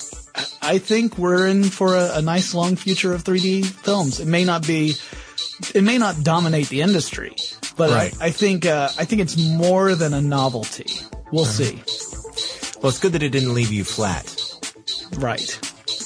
I 0.65 0.79
think 0.79 1.19
we're 1.19 1.47
in 1.47 1.65
for 1.65 1.95
a, 1.97 2.15
a 2.17 2.23
nice 2.23 2.55
long 2.55 2.77
future 2.77 3.13
of 3.13 3.23
3D 3.23 3.65
films. 3.67 4.19
It 4.21 4.27
may 4.27 4.45
not 4.45 4.67
be, 4.67 4.95
it 5.75 5.83
may 5.83 5.99
not 5.99 6.23
dominate 6.23 6.69
the 6.69 6.81
industry, 6.81 7.37
but 7.77 7.91
Right. 7.91 8.15
I, 8.21 8.27
I 8.27 8.31
think, 8.31 8.67
uh, 8.67 8.89
I 8.99 9.05
think 9.05 9.21
it's 9.23 9.37
more 9.37 9.95
than 9.95 10.15
a 10.15 10.21
novelty. 10.21 10.87
We'll 11.33 11.45
see. 11.45 11.83
Well, 12.81 12.89
it's 12.91 12.99
good 12.99 13.13
that 13.13 13.23
it 13.23 13.31
didn't 13.31 13.55
leave 13.55 13.73
you 13.73 13.85
flat. 13.85 14.25
Right. 15.17 15.59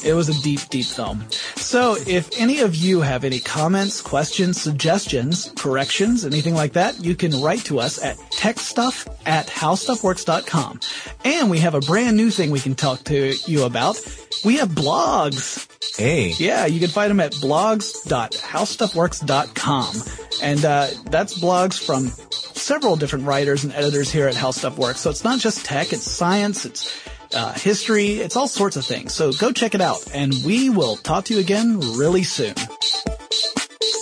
It 0.04 0.14
was 0.14 0.28
a 0.28 0.42
deep, 0.42 0.60
deep 0.70 0.86
film. 0.86 1.24
So 1.68 1.96
if 2.06 2.40
any 2.40 2.60
of 2.60 2.74
you 2.74 3.02
have 3.02 3.24
any 3.24 3.40
comments, 3.40 4.00
questions, 4.00 4.58
suggestions, 4.58 5.52
corrections, 5.54 6.24
anything 6.24 6.54
like 6.54 6.72
that, 6.72 7.04
you 7.04 7.14
can 7.14 7.42
write 7.42 7.66
to 7.66 7.78
us 7.78 8.02
at 8.02 8.16
techstuff 8.32 9.06
at 9.26 9.48
howstuffworks.com. 9.48 10.80
And 11.26 11.50
we 11.50 11.58
have 11.58 11.74
a 11.74 11.80
brand 11.80 12.16
new 12.16 12.30
thing 12.30 12.52
we 12.52 12.60
can 12.60 12.74
talk 12.74 13.04
to 13.04 13.34
you 13.46 13.64
about. 13.64 14.00
We 14.46 14.56
have 14.56 14.70
blogs. 14.70 15.68
Hey. 15.94 16.30
Yeah, 16.38 16.64
you 16.64 16.80
can 16.80 16.88
find 16.88 17.10
them 17.10 17.20
at 17.20 17.32
blogs.howstuffworks.com. 17.32 19.94
And 20.42 20.64
uh, 20.64 20.86
that's 21.10 21.38
blogs 21.38 21.84
from 21.84 22.06
several 22.06 22.96
different 22.96 23.26
writers 23.26 23.64
and 23.64 23.74
editors 23.74 24.10
here 24.10 24.26
at 24.26 24.34
How 24.34 24.52
Stuff 24.52 24.78
Works. 24.78 25.00
So 25.00 25.10
it's 25.10 25.22
not 25.22 25.38
just 25.38 25.66
tech, 25.66 25.92
it's 25.92 26.10
science, 26.10 26.64
it's 26.64 26.90
uh, 27.34 27.52
history, 27.52 28.14
it's 28.14 28.36
all 28.36 28.48
sorts 28.48 28.76
of 28.76 28.84
things. 28.84 29.14
So 29.14 29.32
go 29.32 29.52
check 29.52 29.74
it 29.74 29.80
out, 29.80 30.04
and 30.14 30.34
we 30.44 30.70
will 30.70 30.96
talk 30.96 31.26
to 31.26 31.34
you 31.34 31.40
again 31.40 31.78
really 31.96 32.22
soon. 32.22 32.54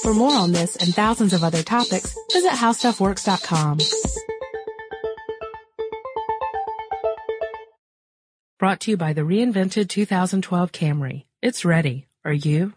For 0.03 0.15
more 0.15 0.35
on 0.35 0.53
this 0.53 0.77
and 0.77 0.95
thousands 0.95 1.33
of 1.33 1.43
other 1.43 1.63
topics, 1.63 2.17
visit 2.33 2.53
howstuffworks.com. 2.53 3.79
Brought 8.59 8.81
to 8.81 8.93
you 8.93 8.97
by 8.97 9.13
the 9.13 9.23
reinvented 9.23 9.89
2012 9.89 10.73
Camry. 10.73 11.25
It's 11.43 11.65
ready. 11.65 12.07
Are 12.25 12.33
you? 12.33 12.73